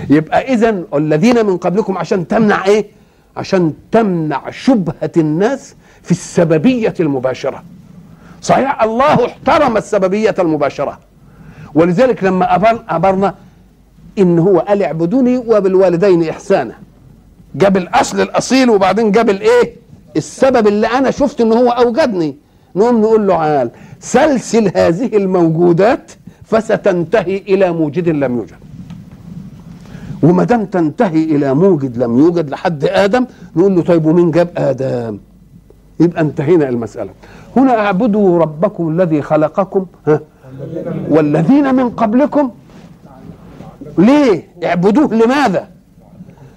يبقى 0.09 0.53
اذا 0.53 0.83
الذين 0.93 1.45
من 1.45 1.57
قبلكم 1.57 1.97
عشان 1.97 2.27
تمنع 2.27 2.65
إيه؟ 2.65 2.98
عشان 3.39 3.73
تمنع 3.91 4.49
شبهة 4.49 5.12
الناس 5.17 5.75
في 6.04 6.12
السببية 6.12 6.93
المباشرة. 6.99 7.63
صحيح 8.41 8.84
الله 8.84 9.25
احترم 9.25 9.78
السببية 9.78 10.36
المباشرة. 10.39 10.99
ولذلك 11.75 12.23
لما 12.23 12.56
أبر 12.56 12.84
أبرنا 12.89 13.36
إن 14.19 14.39
هو 14.39 14.60
قال 14.60 14.84
اعبدوني 14.84 15.38
وبالوالدين 15.38 16.30
إحسانا. 16.30 16.73
جاب 17.56 17.78
الأصل 17.78 18.21
الأصيل 18.21 18.69
وبعدين 18.69 19.12
جاب 19.12 19.30
الإيه؟ 19.30 19.75
السبب 20.17 20.67
اللي 20.67 20.88
أنا 20.88 21.12
شفت 21.12 21.41
إن 21.41 21.54
هو 21.54 21.69
أوجدني. 21.69 22.36
نقوم 22.75 23.02
نقول 23.02 23.28
له 23.28 23.36
عال 23.36 23.69
سلسل 23.99 24.71
هذه 24.75 25.17
الموجودات 25.17 26.12
فستنتهي 26.43 27.38
إلى 27.38 27.71
موجد 27.71 28.10
لم 28.10 28.38
يوجد. 28.38 28.68
وما 30.23 30.43
دام 30.43 30.65
تنتهي 30.65 31.23
إلى 31.23 31.53
موجد 31.53 31.97
لم 31.97 32.17
يوجد 32.17 32.49
لحد 32.49 32.86
آدم 32.86 33.25
نقول 33.55 33.75
له 33.75 33.82
طيب 33.82 34.05
ومين 34.05 34.32
جاب 34.32 34.49
آدم؟ 34.58 35.17
يبقى 35.99 36.21
انتهينا 36.21 36.69
المسألة. 36.69 37.12
هنا 37.58 37.79
اعبدوا 37.79 38.39
ربكم 38.39 38.89
الذي 38.89 39.21
خلقكم 39.21 39.86
ها؟ 40.08 40.19
والذين 41.10 41.75
من 41.75 41.89
قبلكم. 41.89 42.51
ليه؟ 43.97 44.47
اعبدوه 44.63 45.13
لماذا؟ 45.13 45.67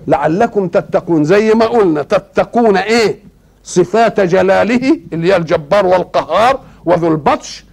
لعلكم 0.08 0.68
تتقون. 0.68 1.24
زي 1.24 1.54
ما 1.54 1.66
قلنا 1.66 2.02
تتقون 2.02 2.76
إيه؟ 2.76 3.16
صفات 3.64 4.20
جلاله 4.20 5.00
اللي 5.12 5.32
هي 5.32 5.36
الجبار 5.36 5.86
والقهار 5.86 6.60
وذو 6.84 7.08
البطش 7.08 7.64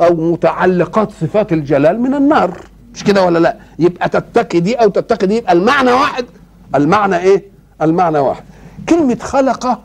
أو 0.00 0.32
متعلقات 0.32 1.10
صفات 1.10 1.52
الجلال 1.52 2.00
من 2.00 2.14
النار. 2.14 2.60
مش 2.98 3.04
كده 3.04 3.24
ولا 3.24 3.38
لا؟ 3.38 3.56
يبقى 3.78 4.08
تتقي 4.08 4.60
دي 4.60 4.74
أو 4.74 4.88
تتقي 4.88 5.26
دي 5.26 5.36
يبقى 5.36 5.52
المعنى 5.52 5.92
واحد. 5.92 6.24
المعنى 6.74 7.16
إيه؟ 7.18 7.44
المعنى 7.82 8.18
واحد. 8.18 8.42
كلمة 8.88 9.18
خلق 9.20 9.80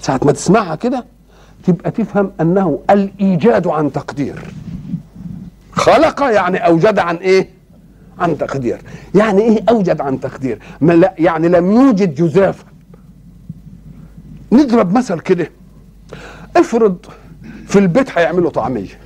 ساعة 0.00 0.20
ما 0.24 0.32
تسمعها 0.32 0.74
كده 0.74 1.04
تبقى 1.64 1.90
تفهم 1.90 2.32
أنه 2.40 2.80
الإيجاد 2.90 3.66
عن 3.66 3.92
تقدير. 3.92 4.42
خلق 5.72 6.22
يعني 6.22 6.66
أوجد 6.66 6.98
عن 6.98 7.16
إيه؟ 7.16 7.48
عن 8.18 8.38
تقدير. 8.38 8.80
يعني 9.14 9.42
إيه 9.42 9.64
أوجد 9.68 10.00
عن 10.00 10.20
تقدير؟ 10.20 10.58
لا 10.80 11.14
يعني 11.18 11.48
لم 11.48 11.72
يوجد 11.72 12.14
جزافا 12.14 12.64
نضرب 14.52 14.92
مثل 14.98 15.20
كده. 15.20 15.50
افرض 16.56 16.96
في 17.66 17.78
البيت 17.78 18.18
هيعملوا 18.18 18.50
طعمية. 18.50 18.98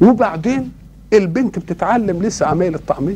وبعدين 0.00 0.72
البنت 1.12 1.58
بتتعلم 1.58 2.22
لسه 2.22 2.46
عمايل 2.46 2.74
الطعميه 2.74 3.14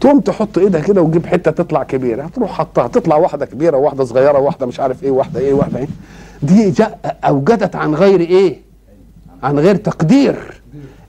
تقوم 0.00 0.20
تحط 0.20 0.58
ايدها 0.58 0.80
كده 0.80 1.02
وتجيب 1.02 1.26
حتة 1.26 1.50
تطلع 1.50 1.82
كبيرة 1.82 2.26
تروح 2.34 2.50
حطها 2.52 2.88
تطلع 2.88 3.16
واحدة 3.16 3.46
كبيرة 3.46 3.76
وواحده 3.76 4.04
صغيرة 4.04 4.38
وواحده 4.38 4.66
مش 4.66 4.80
عارف 4.80 5.02
إيه 5.04 5.10
واحدة 5.10 5.40
إيه 5.40 5.52
واحدة 5.52 5.78
إيه. 5.78 5.86
دي 6.42 6.74
اوجدت 7.24 7.76
عن 7.76 7.94
غير 7.94 8.20
إيه؟ 8.20 8.56
عن 9.42 9.58
غير 9.58 9.74
تقدير. 9.76 10.60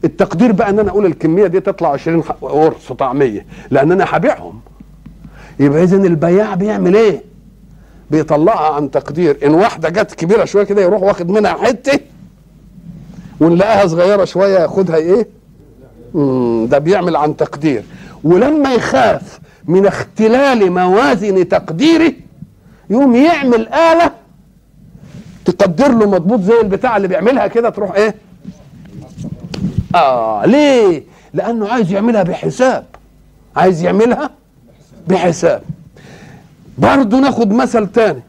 التقدير 0.03 0.51
بقى 0.51 0.69
ان 0.69 0.79
أنا 0.79 0.89
أقول 0.89 1.05
الكمية 1.05 1.47
دي 1.47 1.59
تطلع 1.59 1.89
20 1.89 2.21
قرص 2.21 2.91
طعمية 2.91 3.45
لأن 3.71 3.91
أنا 3.91 4.05
هبيعهم. 4.07 4.59
يبقى 5.59 5.83
اذا 5.83 5.97
البياع 5.97 6.55
بيعمل 6.55 6.95
إيه؟ 6.95 7.21
بيطلعها 8.11 8.73
عن 8.75 8.91
تقدير. 8.91 9.37
إن 9.45 9.53
واحدة 9.53 9.89
جت 9.89 10.13
كبيرة 10.13 10.45
شوية 10.45 10.63
كده 10.63 10.81
يروح 10.81 11.01
واخد 11.01 11.29
منها 11.29 11.53
حتة 11.53 11.99
ونلاقيها 13.41 13.87
صغيرة 13.87 14.25
شوية 14.25 14.59
ياخدها 14.59 14.95
إيه؟ 14.95 15.27
ده 16.67 16.77
بيعمل 16.77 17.15
عن 17.15 17.37
تقدير. 17.37 17.83
ولما 18.23 18.73
يخاف 18.73 19.39
من 19.65 19.85
اختلال 19.85 20.71
موازن 20.71 21.47
تقديره 21.49 22.13
يقوم 22.89 23.15
يعمل 23.15 23.67
آلة 23.67 24.11
تقدر 25.45 25.87
له 25.91 26.09
مضبوط 26.09 26.41
زي 26.41 26.61
البتاع 26.61 26.97
اللي 26.97 27.07
بيعملها 27.07 27.47
كده 27.47 27.69
تروح 27.69 27.91
إيه؟ 27.95 28.15
آه 29.95 30.45
ليه؟ 30.45 31.03
لأنه 31.33 31.67
عايز 31.69 31.91
يعملها 31.91 32.23
بحساب. 32.23 32.85
عايز 33.55 33.83
يعملها 33.83 34.29
بحساب. 35.07 35.61
برضه 36.77 37.19
ناخد 37.19 37.53
مثل 37.53 37.87
تاني. 37.87 38.21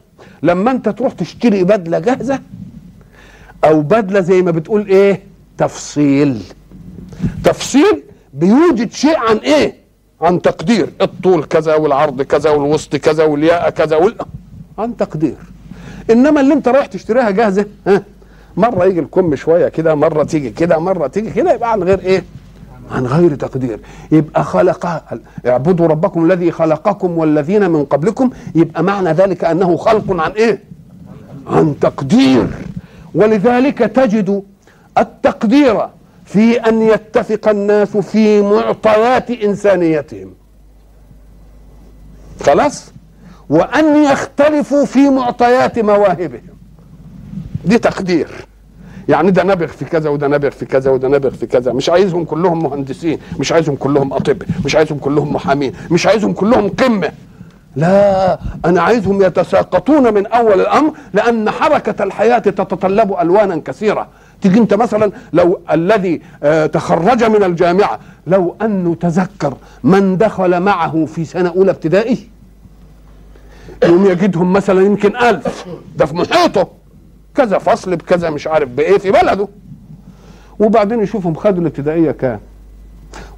لما 0.43 0.71
أنت 0.71 0.89
تروح 0.89 1.13
تشتري 1.13 1.63
بدلة 1.63 1.99
جاهزة 1.99 2.39
أو 3.65 3.81
بدلة 3.81 4.19
زي 4.19 4.41
ما 4.41 4.51
بتقول 4.51 4.87
إيه؟ 4.87 5.21
تفصيل. 5.57 6.41
تفصيل 7.43 8.03
بيوجد 8.33 8.91
شيء 8.91 9.17
عن 9.17 9.37
إيه؟ 9.37 9.73
عن 10.21 10.41
تقدير. 10.41 10.89
الطول 11.01 11.43
كذا 11.43 11.75
والعرض 11.75 12.21
كذا 12.21 12.49
والوسط 12.49 12.95
كذا 12.95 13.23
والياء 13.23 13.69
كذا 13.69 13.95
وال... 13.95 14.15
عن 14.77 14.97
تقدير. 14.97 15.35
إنما 16.11 16.41
اللي 16.41 16.53
أنت 16.53 16.67
رايح 16.67 16.85
تشتريها 16.85 17.29
جاهزة 17.31 17.65
ها؟ 17.87 18.03
مرة 18.57 18.85
يجي 18.85 18.99
الكم 18.99 19.35
شوية 19.35 19.67
كده 19.67 19.95
مرة 19.95 20.23
تيجي 20.23 20.49
كده 20.49 20.79
مرة 20.79 21.07
تيجي 21.07 21.31
كده 21.31 21.53
يبقى 21.53 21.71
عن 21.71 21.83
غير 21.83 21.99
إيه؟ 21.99 22.23
عن 22.91 23.05
غير 23.05 23.35
تقدير. 23.35 23.79
يبقى 24.11 24.43
خلق 24.43 25.03
اعبدوا 25.47 25.87
ربكم 25.87 26.25
الذي 26.25 26.51
خلقكم 26.51 27.17
والذين 27.17 27.71
من 27.71 27.85
قبلكم 27.85 28.29
يبقى 28.55 28.83
معنى 28.83 29.11
ذلك 29.11 29.43
أنه 29.43 29.77
خلق 29.77 30.03
عن 30.21 30.31
إيه؟ 30.31 30.63
عن 31.47 31.75
تقدير. 31.81 32.47
ولذلك 33.15 33.77
تجد 33.77 34.43
التقدير 34.97 35.87
في 36.25 36.55
أن 36.55 36.81
يتفق 36.81 37.49
الناس 37.49 37.97
في 37.97 38.41
معطيات 38.41 39.31
إنسانيتهم. 39.31 40.33
خلاص؟ 42.45 42.91
وأن 43.49 44.03
يختلفوا 44.03 44.85
في 44.85 45.09
معطيات 45.09 45.79
مواهبهم. 45.79 46.41
دي 47.65 47.77
تقدير. 47.77 48.27
يعني 49.09 49.31
ده 49.31 49.43
نابغ 49.43 49.67
في 49.67 49.85
كذا 49.85 50.09
وده 50.09 50.27
نابغ 50.27 50.49
في 50.49 50.65
كذا 50.65 50.91
وده 50.91 51.07
نابغ 51.07 51.29
في 51.29 51.45
كذا. 51.45 51.73
مش 51.73 51.89
عايزهم 51.89 52.25
كلهم 52.25 52.63
مهندسين 52.63 53.19
مش 53.39 53.51
عايزهم 53.51 53.75
كلهم 53.75 54.13
اطباء 54.13 54.47
مش 54.65 54.75
عايزهم 54.75 54.97
كلهم 54.97 55.33
محامين 55.33 55.73
مش 55.91 56.07
عايزهم 56.07 56.33
كلهم 56.33 56.69
قمة. 56.69 57.11
لا 57.75 58.39
أنا 58.65 58.81
عايزهم 58.81 59.21
يتساقطون 59.23 60.13
من 60.13 60.25
أول 60.25 60.61
الأمر 60.61 60.91
لأن 61.13 61.49
حركة 61.49 62.03
الحياة 62.03 62.39
تتطلب 62.39 63.13
ألوانا 63.21 63.61
كثيرة. 63.65 64.07
تيجي 64.41 64.59
أنت 64.59 64.73
مثلا 64.73 65.11
لو 65.33 65.59
الذي 65.71 66.21
آه، 66.43 66.65
تخرج 66.65 67.23
من 67.23 67.43
الجامعة 67.43 67.99
لو 68.27 68.55
انه 68.61 68.95
تذكر 68.95 69.53
من 69.83 70.17
دخل 70.17 70.59
معه 70.59 71.05
في 71.05 71.25
سنة 71.25 71.49
أولى 71.49 71.71
ابتدائي 71.71 72.29
يوم 73.83 74.05
يجدهم 74.05 74.53
مثلا 74.53 74.81
يمكن 74.81 75.15
ألف 75.15 75.65
ده 75.95 76.05
في 76.05 76.15
محيطه 76.15 76.67
كذا 77.35 77.57
فصل 77.57 77.95
بكذا 77.95 78.29
مش 78.29 78.47
عارف 78.47 78.69
بإيه 78.69 78.97
في 78.97 79.11
بلده. 79.11 79.47
وبعدين 80.59 81.03
يشوفهم 81.03 81.35
خدوا 81.35 81.61
الابتدائية 81.61 82.11
كام؟ 82.11 82.39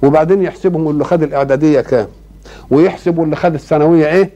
وبعدين 0.02 0.42
يحسبهم 0.42 0.88
اللي 0.90 1.04
خد 1.04 1.22
الإعدادية 1.22 1.80
كام؟ 1.80 2.06
ويحسبوا 2.70 3.24
اللي 3.24 3.36
خد 3.36 3.54
الثانوية 3.54 4.06
إيه؟ 4.06 4.30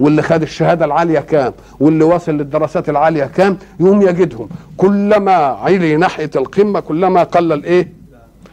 واللي 0.00 0.22
خد 0.22 0.42
الشهادة 0.42 0.84
العالية 0.84 1.20
كام؟ 1.20 1.52
واللي 1.80 2.04
واصل 2.04 2.32
للدراسات 2.32 2.88
العالية 2.88 3.24
كام؟ 3.24 3.58
يقوم 3.80 4.02
يجدهم. 4.02 4.48
كلما 4.76 5.32
علي 5.34 5.96
ناحية 5.96 6.30
القمة 6.36 6.80
كلما 6.80 7.22
قل 7.22 7.52
الإيه؟ 7.52 7.92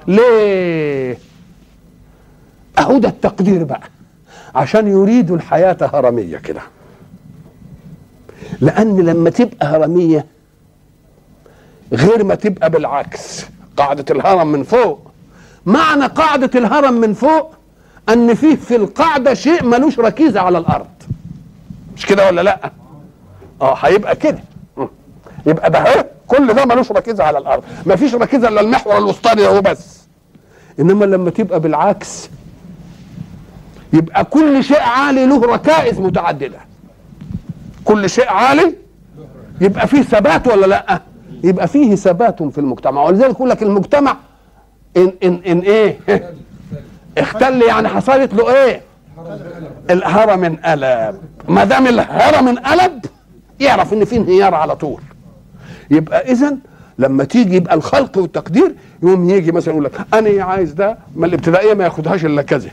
ليه؟ 0.08 1.18
اهو 2.80 2.98
ده 2.98 3.10
التقدير 3.10 3.64
بقى. 3.64 3.82
عشان 4.56 4.88
يريدوا 4.88 5.36
الحياة 5.36 5.78
هرمية 5.82 6.38
كده. 6.38 6.62
لأن 8.62 9.00
لما 9.00 9.30
تبقى 9.30 9.68
هرمية 9.68 10.26
غير 11.94 12.24
ما 12.24 12.36
تبقى 12.36 12.70
بالعكس. 12.70 13.46
قاعدة 13.78 14.06
الهرم 14.12 14.48
من 14.52 14.64
فوق. 14.64 15.12
معنى 15.66 16.06
قاعدة 16.06 16.60
الهرم 16.60 16.94
من 16.94 17.14
فوق؟ 17.14 17.54
أن 18.10 18.34
فيه 18.34 18.56
في 18.56 18.76
القاعدة 18.76 19.34
شيء 19.34 19.64
ملوش 19.64 20.00
ركيزه 20.00 20.40
على 20.42 20.58
الأرض. 20.58 20.88
مش 21.96 22.06
كده 22.06 22.28
ولا 22.28 22.42
لأ؟ 22.42 22.72
آه 23.62 23.76
هيبقى 23.76 24.16
كده. 24.16 24.40
يبقى 25.46 25.72
ده 25.72 25.80
اهو 25.80 26.06
كل 26.28 26.54
ده 26.54 26.66
ملوش 26.66 26.92
ركيزه 26.92 27.24
على 27.24 27.38
الأرض. 27.38 27.64
مفيش 27.86 28.16
ركيزه 28.16 28.48
إلا 28.48 28.62
المحور 28.62 28.98
الوسطاني 28.98 29.48
هو 29.48 29.62
بس. 29.62 30.00
إنما 30.80 31.06
لما 31.06 31.30
تبقى 31.30 31.60
بالعكس 31.60 32.30
يبقى 33.94 34.26
كل 34.26 34.64
شيء 34.64 34.82
عالي 34.82 35.26
له 35.26 35.42
ركائز 35.42 36.00
متعددة. 36.00 36.60
كل 37.86 38.10
شيء 38.10 38.30
عالي 38.30 38.76
يبقى 39.62 39.88
فيه 39.88 40.02
ثبات 40.02 40.48
ولا 40.48 40.66
لأ؟ 40.66 41.02
يبقى 41.44 41.68
فيه 41.68 41.96
ثبات 41.96 42.44
في 42.44 42.58
المجتمع. 42.58 43.04
ولذلك 43.04 43.30
يقول 43.36 43.50
لك 43.50 43.64
المجتمع 43.64 44.18
ان 44.98 45.14
ان 45.24 45.42
إن 45.48 45.60
إيه؟ 45.60 46.00
اختل 47.18 47.62
يعني 47.62 47.88
حصلت 47.88 48.34
له 48.34 48.56
إيه؟ 48.66 48.82
الهرم 49.90 50.44
انقلب 50.44 51.16
ما 51.48 51.64
دام 51.64 51.88
الهرم 51.88 52.48
انقلب 52.48 53.06
يعرف 53.60 53.94
إن 53.94 54.06
في 54.06 54.18
انهيار 54.18 54.56
على 54.56 54.76
طول. 54.76 55.02
يبقى 55.92 56.32
اذا 56.32 56.58
لما 57.00 57.24
تيجي 57.24 57.56
يبقى 57.56 57.74
الخلق 57.76 58.18
والتقدير 58.18 58.76
يقوم 59.04 59.30
يجي 59.30 59.52
مثلا 59.52 59.74
يقول 59.74 59.84
لك 59.86 59.92
أنا 60.14 60.44
عايز 60.44 60.72
ده 60.74 60.98
ما 61.16 61.26
الابتدائية 61.26 61.74
ما 61.74 61.84
ياخدهاش 61.84 62.26
إلا 62.26 62.42
كذا 62.42 62.70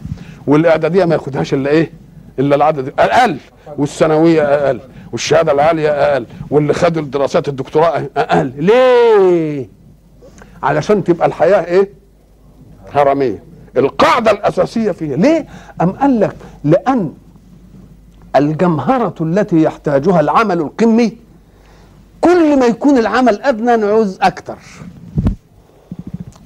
والإعدادية 0.46 1.04
ما 1.04 1.14
ياخدهاش 1.14 1.54
إلا 1.54 1.70
إيه؟ 1.70 1.90
إلا 2.38 2.56
العدد 2.56 2.92
أقل 2.98 3.36
والثانوية 3.78 4.42
أقل 4.42 4.80
والشهادة 5.12 5.52
العالية 5.52 5.90
أقل 5.90 6.26
واللي 6.50 6.74
خدوا 6.74 7.02
الدراسات 7.02 7.48
الدكتوراه 7.48 8.02
أقل. 8.16 8.52
ليه؟ 8.56 9.68
علشان 10.62 11.04
تبقى 11.04 11.26
الحياة 11.26 11.64
إيه؟ 11.64 11.90
هرمية. 12.92 13.42
القاعدة 13.76 14.30
الأساسية 14.30 14.90
فيها. 14.90 15.16
ليه؟ 15.16 15.46
أم 15.82 15.90
قال 15.90 16.20
لك 16.20 16.36
لأن 16.64 17.12
الجمهرة 18.36 19.14
التي 19.20 19.62
يحتاجها 19.62 20.20
العمل 20.20 20.60
القمي 20.60 21.16
كل 22.20 22.58
ما 22.58 22.66
يكون 22.66 22.98
العمل 22.98 23.42
أدنى 23.42 23.76
نعوز 23.76 24.18
أكتر. 24.22 24.58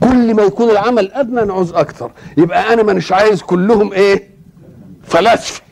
كل 0.00 0.34
ما 0.34 0.42
يكون 0.42 0.70
العمل 0.70 1.12
أدنى 1.12 1.44
نعوز 1.44 1.72
أكتر. 1.72 2.10
يبقى 2.36 2.72
أنا 2.72 2.82
مانيش 2.82 3.12
عايز 3.12 3.42
كلهم 3.42 3.92
إيه؟ 3.92 4.28
فلاسفة. 5.02 5.62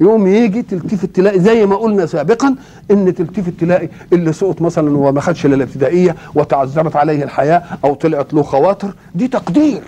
يوم 0.00 0.26
يجي 0.26 0.62
تلتفت 0.62 1.16
تلاقي 1.16 1.40
زي 1.40 1.66
ما 1.66 1.76
قلنا 1.76 2.06
سابقا 2.06 2.54
إن 2.90 3.14
تلتفت 3.14 3.52
تلاقي 3.60 3.88
اللي 4.12 4.32
سقط 4.32 4.62
مثلا 4.62 4.96
وما 4.98 5.20
خدش 5.20 5.46
إلا 5.46 5.54
الابتدائية 5.54 6.16
وتعذرت 6.34 6.96
عليه 6.96 7.22
الحياة 7.24 7.62
أو 7.84 7.94
طلعت 7.94 8.34
له 8.34 8.42
خواطر 8.42 8.94
دي 9.14 9.28
تقدير. 9.28 9.82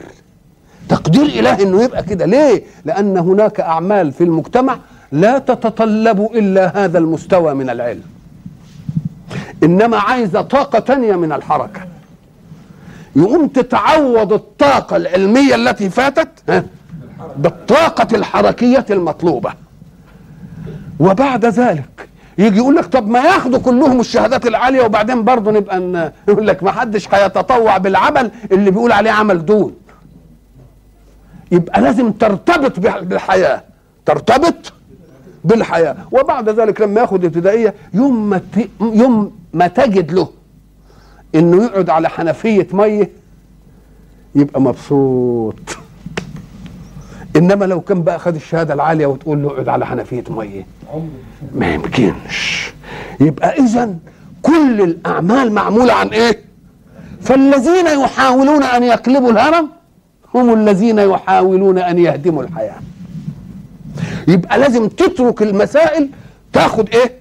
تقدير 0.89 1.23
الهي 1.23 1.63
إنه 1.63 1.83
يبقى 1.83 2.03
كده. 2.03 2.27
ليه؟ 2.27 2.63
لأن 2.85 3.19
هناك 3.19 3.61
أعمال 3.61 4.13
في 4.13 4.25
المجتمع 4.25 4.79
لا 5.13 5.39
تتطلب 5.39 6.21
إلا 6.35 6.85
هذا 6.85 6.99
المستوى 6.99 7.55
من 7.55 7.71
العلم. 7.71 8.03
إنما 9.63 9.97
عايزة 9.99 10.41
طاقة 10.43 10.79
تانية 10.79 11.17
من 11.17 11.33
الحركة. 11.33 11.81
يقوم 13.17 13.47
تتعوض 13.47 14.33
الطاقة 14.33 14.97
العلمية 14.97 15.55
التي 15.55 15.91
فاتت 15.91 16.29
ها 16.49 16.65
بالطاقة 17.37 18.17
الحركية 18.17 18.87
المطلوبة. 18.91 19.53
وبعد 21.01 21.45
ذلك 21.47 22.09
يجي 22.39 22.57
يقول 22.57 22.77
لك 22.77 22.85
طب 22.85 23.09
ما 23.09 23.19
ياخدوا 23.19 23.59
كلهم 23.59 24.01
الشهادات 24.01 24.47
العالية 24.47 24.85
وبعدين 24.85 25.25
برضه 25.25 25.51
نبقى. 25.51 26.13
يقول 26.29 26.47
لك 26.47 26.63
ما 26.63 26.73
حدش 26.73 27.15
هيتطوع 27.15 27.79
بالعمل 27.79 28.31
اللي 28.53 28.71
بيقول 28.71 28.93
عليه 28.93 29.11
عمل 29.11 29.47
دون. 29.47 29.75
يبقى 31.55 31.81
لازم 31.81 32.13
ترتبط 32.13 32.81
بالحياة. 32.81 33.63
ترتبط 34.07 34.73
بالحياة. 35.45 35.97
وبعد 36.13 36.49
ذلك 36.49 36.81
لما 36.81 37.01
ياخد 37.01 37.25
ابتدائية 37.25 37.75
يوم 37.95 38.31
ما. 38.31 38.41
يوم 38.81 39.33
ما 39.53 39.67
تجد 39.67 40.13
له 40.13 40.29
إنه 41.35 41.65
يقعد 41.65 41.91
على 41.91 42.09
حنفية 42.09 42.67
مية 42.73 43.11
يبقى 44.35 44.61
مبسوط. 44.61 45.55
إنما 47.37 47.65
لو 47.65 47.81
كان 47.81 48.03
بقى 48.03 48.19
خد 48.19 48.35
الشهادة 48.35 48.75
العالية 48.75 49.07
وتقول 49.07 49.43
له 49.43 49.51
اقعد 49.51 49.69
على 49.69 49.87
حنفية 49.87 50.25
مية. 50.31 50.67
ما 51.55 51.75
يمكنش. 51.75 52.73
يبقى 53.21 53.59
إذا 53.59 53.95
كل 54.43 54.81
الأعمال 54.81 55.53
معمولة 55.53 55.93
عن 55.93 56.09
إيه؟ 56.09 56.45
فالذين 57.21 57.87
يحاولون 57.87 58.63
أن 58.63 58.83
يقلبوا 58.83 59.31
الهرم 59.31 59.69
هم 60.35 60.55
الذين 60.55 60.99
يحاولون 60.99 61.79
أن 61.79 61.99
يهدموا 61.99 62.43
الحياة. 62.43 62.77
يبقى 64.29 64.59
لازم 64.59 64.89
تترك 64.89 65.43
المسائل 65.43 66.09
تاخد 66.53 66.89
إيه؟ 66.95 67.13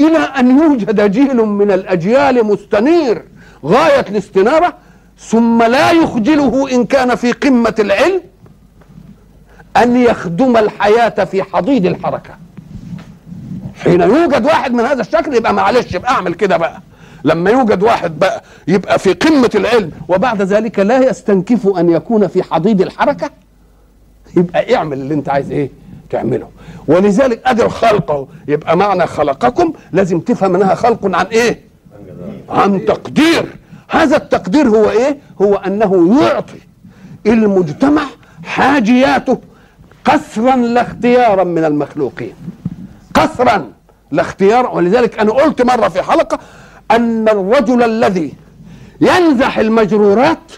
إلى 0.00 0.18
أن 0.18 0.58
يوجد 0.60 1.10
جيل 1.10 1.36
من 1.36 1.70
الأجيال 1.70 2.46
مستنير 2.46 3.22
غاية 3.64 4.00
الاستنارة 4.00 4.74
ثم 5.18 5.62
لا 5.62 5.90
يخجله 5.90 6.74
إن 6.74 6.84
كان 6.84 7.14
في 7.14 7.32
قمة 7.32 7.74
العلم 7.78 8.20
أن 9.76 9.96
يخدم 9.96 10.56
الحياة 10.56 11.24
في 11.24 11.42
حضيض 11.42 11.86
الحركة. 11.86 12.34
حين 13.84 14.00
يوجد 14.00 14.44
واحد 14.44 14.72
من 14.72 14.84
هذا 14.84 15.00
الشكل 15.00 15.34
يبقى 15.34 15.54
معلش 15.54 15.94
يبقى 15.94 16.10
أعمل 16.12 16.34
كده 16.34 16.56
بقى. 16.56 16.80
لما 17.24 17.50
يوجد 17.50 17.82
واحد 17.82 18.18
بقى 18.18 18.42
يبقى 18.68 18.98
في 18.98 19.12
قمة 19.12 19.50
العلم 19.54 19.90
وبعد 20.08 20.42
ذلك 20.42 20.78
لا 20.78 20.98
يستنكف 21.10 21.68
أن 21.78 21.90
يكون 21.90 22.26
في 22.26 22.42
حضيض 22.42 22.80
الحركة 22.80 23.30
يبقى 24.36 24.74
اعمل 24.76 25.00
اللي 25.00 25.14
انت 25.14 25.28
عايز 25.28 25.50
إيه 25.50 25.70
تعمله. 26.10 26.48
ولذلك 26.88 27.40
ادي 27.46 27.62
الخلق 27.64 28.28
يبقى 28.48 28.76
معنى 28.76 29.06
خلقكم 29.06 29.72
لازم 29.92 30.20
تفهم 30.20 30.54
إنها 30.54 30.74
خلق 30.74 31.16
عن 31.16 31.26
إيه؟ 31.26 31.60
عن 32.48 32.84
تقدير. 32.84 33.46
هذا 33.88 34.16
التقدير 34.16 34.68
هو 34.68 34.90
إيه؟ 34.90 35.18
هو 35.42 35.54
أنه 35.54 36.20
يعطي 36.22 36.58
المجتمع 37.26 38.02
حاجياته 38.44 39.38
قسرا 40.04 40.56
لا 40.56 40.80
اختيارا 40.82 41.44
من 41.44 41.64
المخلوقين. 41.64 42.32
قسرا 43.14 43.72
لا 44.10 44.22
اختيار. 44.22 44.70
ولذلك 44.76 45.18
أنا 45.18 45.32
قلت 45.32 45.62
مرة 45.62 45.88
في 45.88 46.02
حلقة 46.02 46.38
أن 46.90 47.28
الرجل 47.28 47.82
الذي 47.82 48.34
ينزح 49.00 49.58
المجرورات 49.58 50.52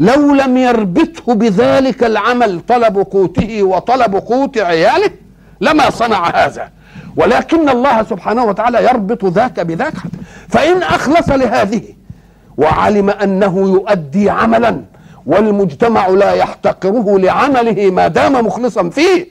لو 0.00 0.34
لم 0.34 0.56
يربطه 0.56 1.34
بذلك 1.34 2.04
العمل 2.04 2.60
طلب 2.68 2.96
قوته 2.98 3.62
وطلب 3.62 4.14
قوت 4.14 4.58
عياله 4.58 5.10
لما 5.60 5.90
صنع 5.90 6.30
هذا. 6.44 6.70
ولكن 7.16 7.68
الله 7.68 8.02
سبحانه 8.02 8.44
وتعالى 8.44 8.84
يربط 8.84 9.24
ذاك 9.24 9.60
بذاك. 9.60 9.94
فإن 10.48 10.82
أخلص 10.82 11.28
لهذه 11.28 11.82
وعلم 12.56 13.10
أنه 13.10 13.58
يؤدي 13.58 14.30
عملا 14.30 14.80
والمجتمع 15.26 16.06
لا 16.08 16.32
يحتقره 16.32 17.18
لعمله 17.18 17.90
ما 17.90 18.08
دام 18.08 18.46
مخلصا 18.46 18.88
فيه 18.88 19.28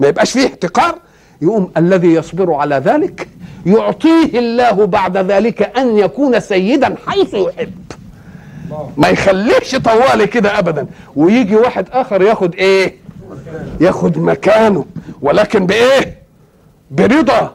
ما 0.00 0.08
يبقاش 0.08 0.32
فيه 0.32 0.46
احتقار 0.46 0.94
يقوم 1.42 1.70
الذي 1.76 2.14
يصبر 2.14 2.54
على 2.54 2.74
ذلك 2.76 3.28
يعطيه 3.66 4.38
الله 4.38 4.86
بعد 4.86 5.16
ذلك 5.16 5.78
أن 5.78 5.98
يكون 5.98 6.40
سيدا 6.40 6.94
حيث 7.06 7.34
يحب. 7.34 7.72
ما 8.96 9.08
يخليش 9.08 9.76
طوالي 9.76 10.26
كده 10.26 10.58
ابدا. 10.58 10.86
ويجي 11.16 11.56
واحد 11.56 11.86
آخر 11.92 12.22
ياخد 12.22 12.54
إيه؟ 12.54 12.94
ياخد 13.80 14.18
مكانه. 14.18 14.84
ولكن 15.22 15.66
بإيه؟ 15.66 16.18
برضا. 16.90 17.54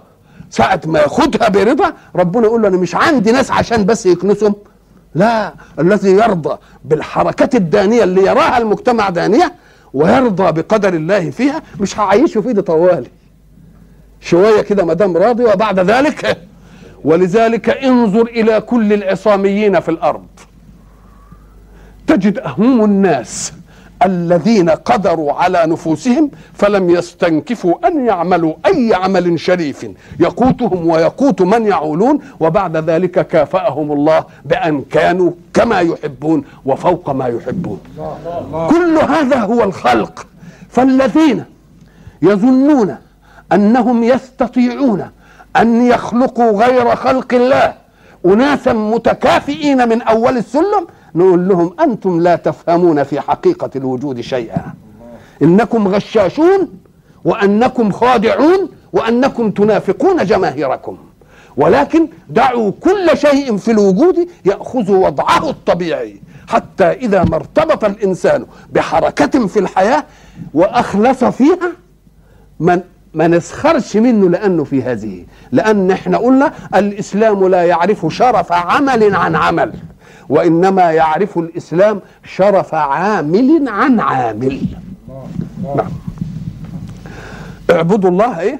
ساعة 0.49 0.81
ما 0.85 0.99
ياخدها 0.99 1.49
برضا 1.49 1.93
ربنا 2.15 2.45
يقول 2.45 2.61
له 2.61 2.67
أنا 2.67 2.77
مش 2.77 2.95
عندي 2.95 3.31
ناس 3.31 3.51
عشان 3.51 3.85
بس 3.85 4.05
يكنسهم. 4.05 4.55
لا 5.15 5.53
الذي 5.79 6.11
يرضى 6.11 6.57
بالحركات 6.85 7.55
الدانية 7.55 8.03
اللي 8.03 8.21
يراها 8.21 8.57
المجتمع 8.57 9.09
دانية 9.09 9.53
ويرضى 9.93 10.51
بقدر 10.61 10.93
الله 10.93 11.29
فيها 11.29 11.61
مش 11.79 11.99
هعيشه 11.99 12.41
في 12.41 12.47
ايدي 12.47 12.61
طوالي. 12.61 13.07
شوية 14.25 14.61
كده 14.61 14.85
ما 14.85 14.93
دام 14.93 15.17
راضي 15.17 15.43
وبعد 15.43 15.79
ذلك 15.79 16.37
ولذلك 17.03 17.69
انظر 17.69 18.21
إلى 18.21 18.61
كل 18.61 18.93
العصاميين 18.93 19.79
في 19.79 19.89
الأرض. 19.89 20.25
تجد 22.07 22.39
أهم 22.39 22.83
الناس 22.83 23.53
الذين 24.03 24.69
قدروا 24.69 25.33
على 25.33 25.63
نفوسهم 25.65 26.31
فلم 26.53 26.89
يستنكفوا 26.89 27.87
أن 27.87 28.05
يعملوا 28.05 28.53
أي 28.65 28.93
عمل 28.93 29.39
شريف 29.39 29.87
يقوتهم 30.19 30.87
ويقوت 30.87 31.41
من 31.41 31.65
يعولون 31.65 32.19
وبعد 32.39 32.77
ذلك 32.77 33.27
كافأهم 33.27 33.91
الله 33.91 34.25
بأن 34.45 34.83
كانوا 34.91 35.31
كما 35.53 35.79
يحبون 35.79 36.43
وفوق 36.65 37.09
ما 37.09 37.27
يحبون. 37.27 37.79
كل 38.69 38.97
هذا 38.97 39.39
هو 39.39 39.63
الخلق. 39.63 40.27
فالذين 40.69 41.45
يظنون 42.21 42.95
أنهم 43.53 44.03
يستطيعون 44.03 45.09
أن 45.55 45.85
يخلقوا 45.85 46.65
غير 46.65 46.95
خلق 46.95 47.33
الله 47.33 47.73
اناسا 48.25 48.73
متكافئين 48.73 49.89
من 49.89 50.01
أول 50.01 50.37
السلم 50.37 50.87
نقول 51.15 51.47
لهم 51.47 51.75
أنتم 51.79 52.21
لا 52.21 52.35
تفهمون 52.35 53.03
في 53.03 53.21
حقيقة 53.21 53.69
الوجود 53.75 54.21
شيئا. 54.21 54.73
إنكم 55.41 55.87
غشاشون 55.87 56.69
وأنكم 57.25 57.91
خادعون 57.91 58.69
وأنكم 58.93 59.51
تنافقون 59.51 60.25
جماهيركم. 60.25 60.97
ولكن 61.57 62.07
دعوا 62.29 62.71
كل 62.79 63.17
شيء 63.17 63.57
في 63.57 63.71
الوجود 63.71 64.27
يأخذ 64.45 64.91
وضعه 64.91 65.49
الطبيعي. 65.49 66.21
حتى 66.47 66.83
إذا 66.83 67.23
ما 67.23 67.35
ارتبط 67.35 67.83
الإنسان 67.83 68.45
بحركة 68.73 69.47
في 69.47 69.59
الحياة 69.59 70.03
وأخلص 70.53 71.23
فيها 71.23 71.71
من 72.59 72.81
ما 73.15 73.27
نسخرش 73.27 73.97
منه 73.97 74.29
لأنه 74.29 74.63
في 74.63 74.83
هذه. 74.83 75.25
لأن 75.51 75.91
إحنا 75.91 76.17
قلنا 76.17 76.53
الإسلام 76.75 77.47
لا 77.47 77.63
يعرف 77.63 78.05
شرف 78.09 78.51
عمل 78.51 79.15
عن 79.15 79.35
عمل 79.35 79.73
وإنما 80.29 80.91
يعرف 80.91 81.37
الإسلام 81.37 82.01
شرف 82.23 82.73
عامل 82.73 83.65
عن 83.67 83.99
عامل. 83.99 84.61
نعم. 85.75 85.91
اعبدوا 87.71 88.09
الله 88.09 88.39
إيه؟ 88.39 88.59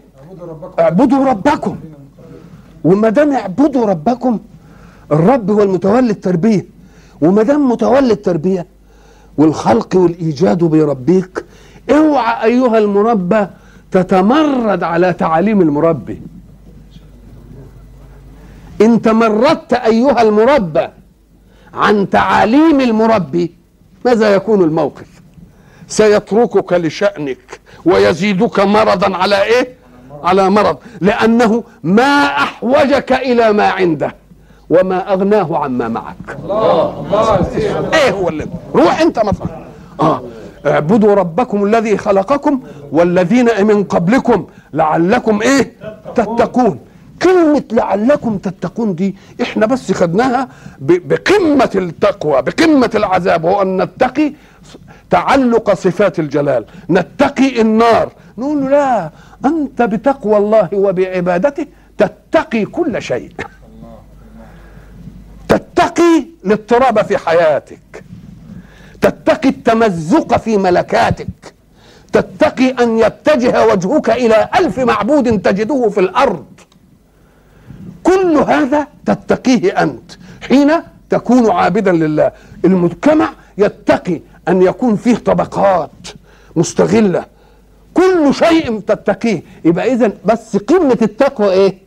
اعبدوا 0.80 1.26
ربكم. 1.26 1.76
وما 2.84 3.10
دام 3.10 3.32
اعبدوا 3.32 3.86
ربكم 3.86 4.39
الرب 5.12 5.51
هو 5.51 5.64
المتولي 5.64 6.12
التربية. 6.12 6.66
وما 7.22 7.43
دام 7.43 7.70
متولي 7.70 8.14
التربية 8.14 8.66
والخلق 9.38 9.95
والإيجاد 9.95 10.64
بيربيك 10.64 11.45
اوعى 11.91 12.43
أيها 12.43 12.78
المربى 12.78 13.47
تتمرد 13.91 14.83
على 14.83 15.13
تعاليم 15.13 15.61
المربي. 15.61 16.21
إن 18.81 19.01
تمردت 19.01 19.73
أيها 19.73 20.21
المربى 20.21 20.88
عن 21.73 22.09
تعاليم 22.09 22.81
المربي 22.81 23.53
ماذا 24.05 24.36
يكون 24.36 24.63
الموقف؟ 24.63 25.07
سيتركك 25.88 26.73
لشأنك 26.73 27.59
ويزيدك 27.86 28.59
مرضا 28.59 29.17
على 29.17 29.43
إيه؟ 29.43 29.67
على 30.23 30.49
مرض. 30.49 30.77
لأنه 31.01 31.63
ما 31.83 32.25
أحوجك 32.25 33.11
إلى 33.11 33.53
ما 33.53 33.67
عنده 33.69 34.15
وما 34.69 35.13
أغناه 35.13 35.57
عما 35.57 35.88
معك. 35.88 36.38
الله 36.43 37.05
الله 37.05 37.93
إيه 37.93 38.11
هو 38.11 38.29
اللي؟ 38.29 38.47
روح 38.75 39.01
أنت 39.01 39.19
مثلا 39.19 39.65
آه 39.99 40.21
اعبدوا 40.66 41.13
ربكم 41.16 41.63
الذي 41.66 41.97
خلقكم 41.97 42.61
والذين 42.91 43.68
من 43.68 43.84
قبلكم 43.84 44.47
لعلكم 44.74 45.41
إيه؟ 45.41 45.74
تتقون. 46.16 46.80
كلمة 47.22 47.63
لعلكم 47.72 48.38
تتقون 48.38 48.95
دي 48.95 49.16
إحنا 49.41 49.66
بس 49.66 49.91
خدناها 49.91 50.47
بقمة 50.80 51.70
التقوى 51.76 52.41
بقمة 52.41 52.91
العذاب 52.95 53.43
وهو 53.43 53.61
أن 53.61 53.82
نتقي 53.82 54.34
تعلق 55.09 55.74
صفات 55.74 56.20
الجلال 56.20 56.66
نتقي 56.89 57.61
النار. 57.61 58.11
نقول 58.38 58.61
له 58.61 58.70
لا 58.70 59.09
أنت 59.45 59.82
بتقوى 59.82 60.38
الله 60.38 60.70
وبعبادته 60.74 61.66
تتقي 61.97 62.66
كل 62.66 63.01
شيء. 63.01 63.32
تتقي 65.47 66.26
الاضطراب 66.45 67.05
في 67.05 67.18
حياتك. 67.18 68.03
تتقي 69.06 69.49
التمزق 69.49 70.38
في 70.38 70.58
ملكاتك. 70.58 71.53
تتقي 72.14 72.70
أن 72.70 72.99
يتجه 72.99 73.66
وجهك 73.68 74.10
إلى 74.10 74.49
ألف 74.60 74.80
معبود 74.80 75.41
تجده 75.41 75.89
في 75.89 75.99
الأرض. 75.99 76.45
كل 78.03 78.38
هذا 78.38 78.88
تتقيه 79.06 79.70
أنت. 79.84 80.12
حين 80.47 80.72
تكون 81.10 81.51
عابدا 81.51 81.91
لله. 81.91 82.32
المجتمع 82.66 83.30
يتقي 83.58 84.22
أن 84.47 84.62
يكون 84.62 84.95
فيه 84.95 85.16
طبقات 85.16 86.08
مستغلة. 86.56 87.26
كل 87.93 88.34
شيء 88.34 88.80
تتقيه. 88.80 89.43
يبقى 89.66 89.93
اذا 89.93 90.12
بس 90.26 90.58
قمة 90.58 90.97
التقوى 91.01 91.51
إيه؟ 91.51 91.78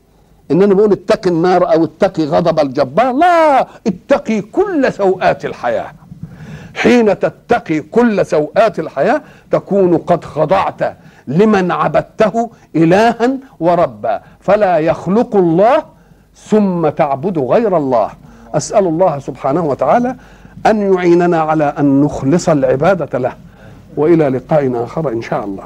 ان 0.51 0.63
أنا 0.63 0.75
بقول 0.75 0.93
اتقي 0.93 1.31
النار 1.31 1.73
أو 1.75 1.85
اتقي 1.85 2.25
غضب 2.25 2.61
الجبار. 2.61 3.13
لا 3.13 3.67
اتقي 3.87 4.41
كل 4.41 4.93
سوءات 4.93 5.45
الحياة. 5.45 5.93
حين 6.75 7.19
تتقي 7.19 7.81
كل 7.81 8.27
سوءات 8.27 8.79
الحياة 8.79 9.23
تكون 9.51 9.97
قد 9.99 10.25
خضعت 10.25 10.97
لمن 11.27 11.71
عبدته 11.71 12.51
إلها 12.77 13.31
وربا. 13.61 14.21
فلا 14.41 14.79
يخلق 14.79 15.37
الله 15.37 15.83
ثم 16.37 16.89
تعبد 16.89 17.39
غير 17.39 17.77
الله. 17.77 18.11
أسأل 18.55 18.87
الله 18.87 19.19
سبحانه 19.19 19.65
وتعالى 19.65 20.15
أن 20.67 20.95
يعيننا 20.95 21.41
على 21.41 21.75
أن 21.79 22.03
نخلص 22.03 22.49
العبادة 22.49 23.19
له. 23.19 23.33
وإلى 23.97 24.29
لقاء 24.29 24.85
آخر 24.85 25.09
إن 25.09 25.23
شاء 25.23 25.45
الله. 25.45 25.65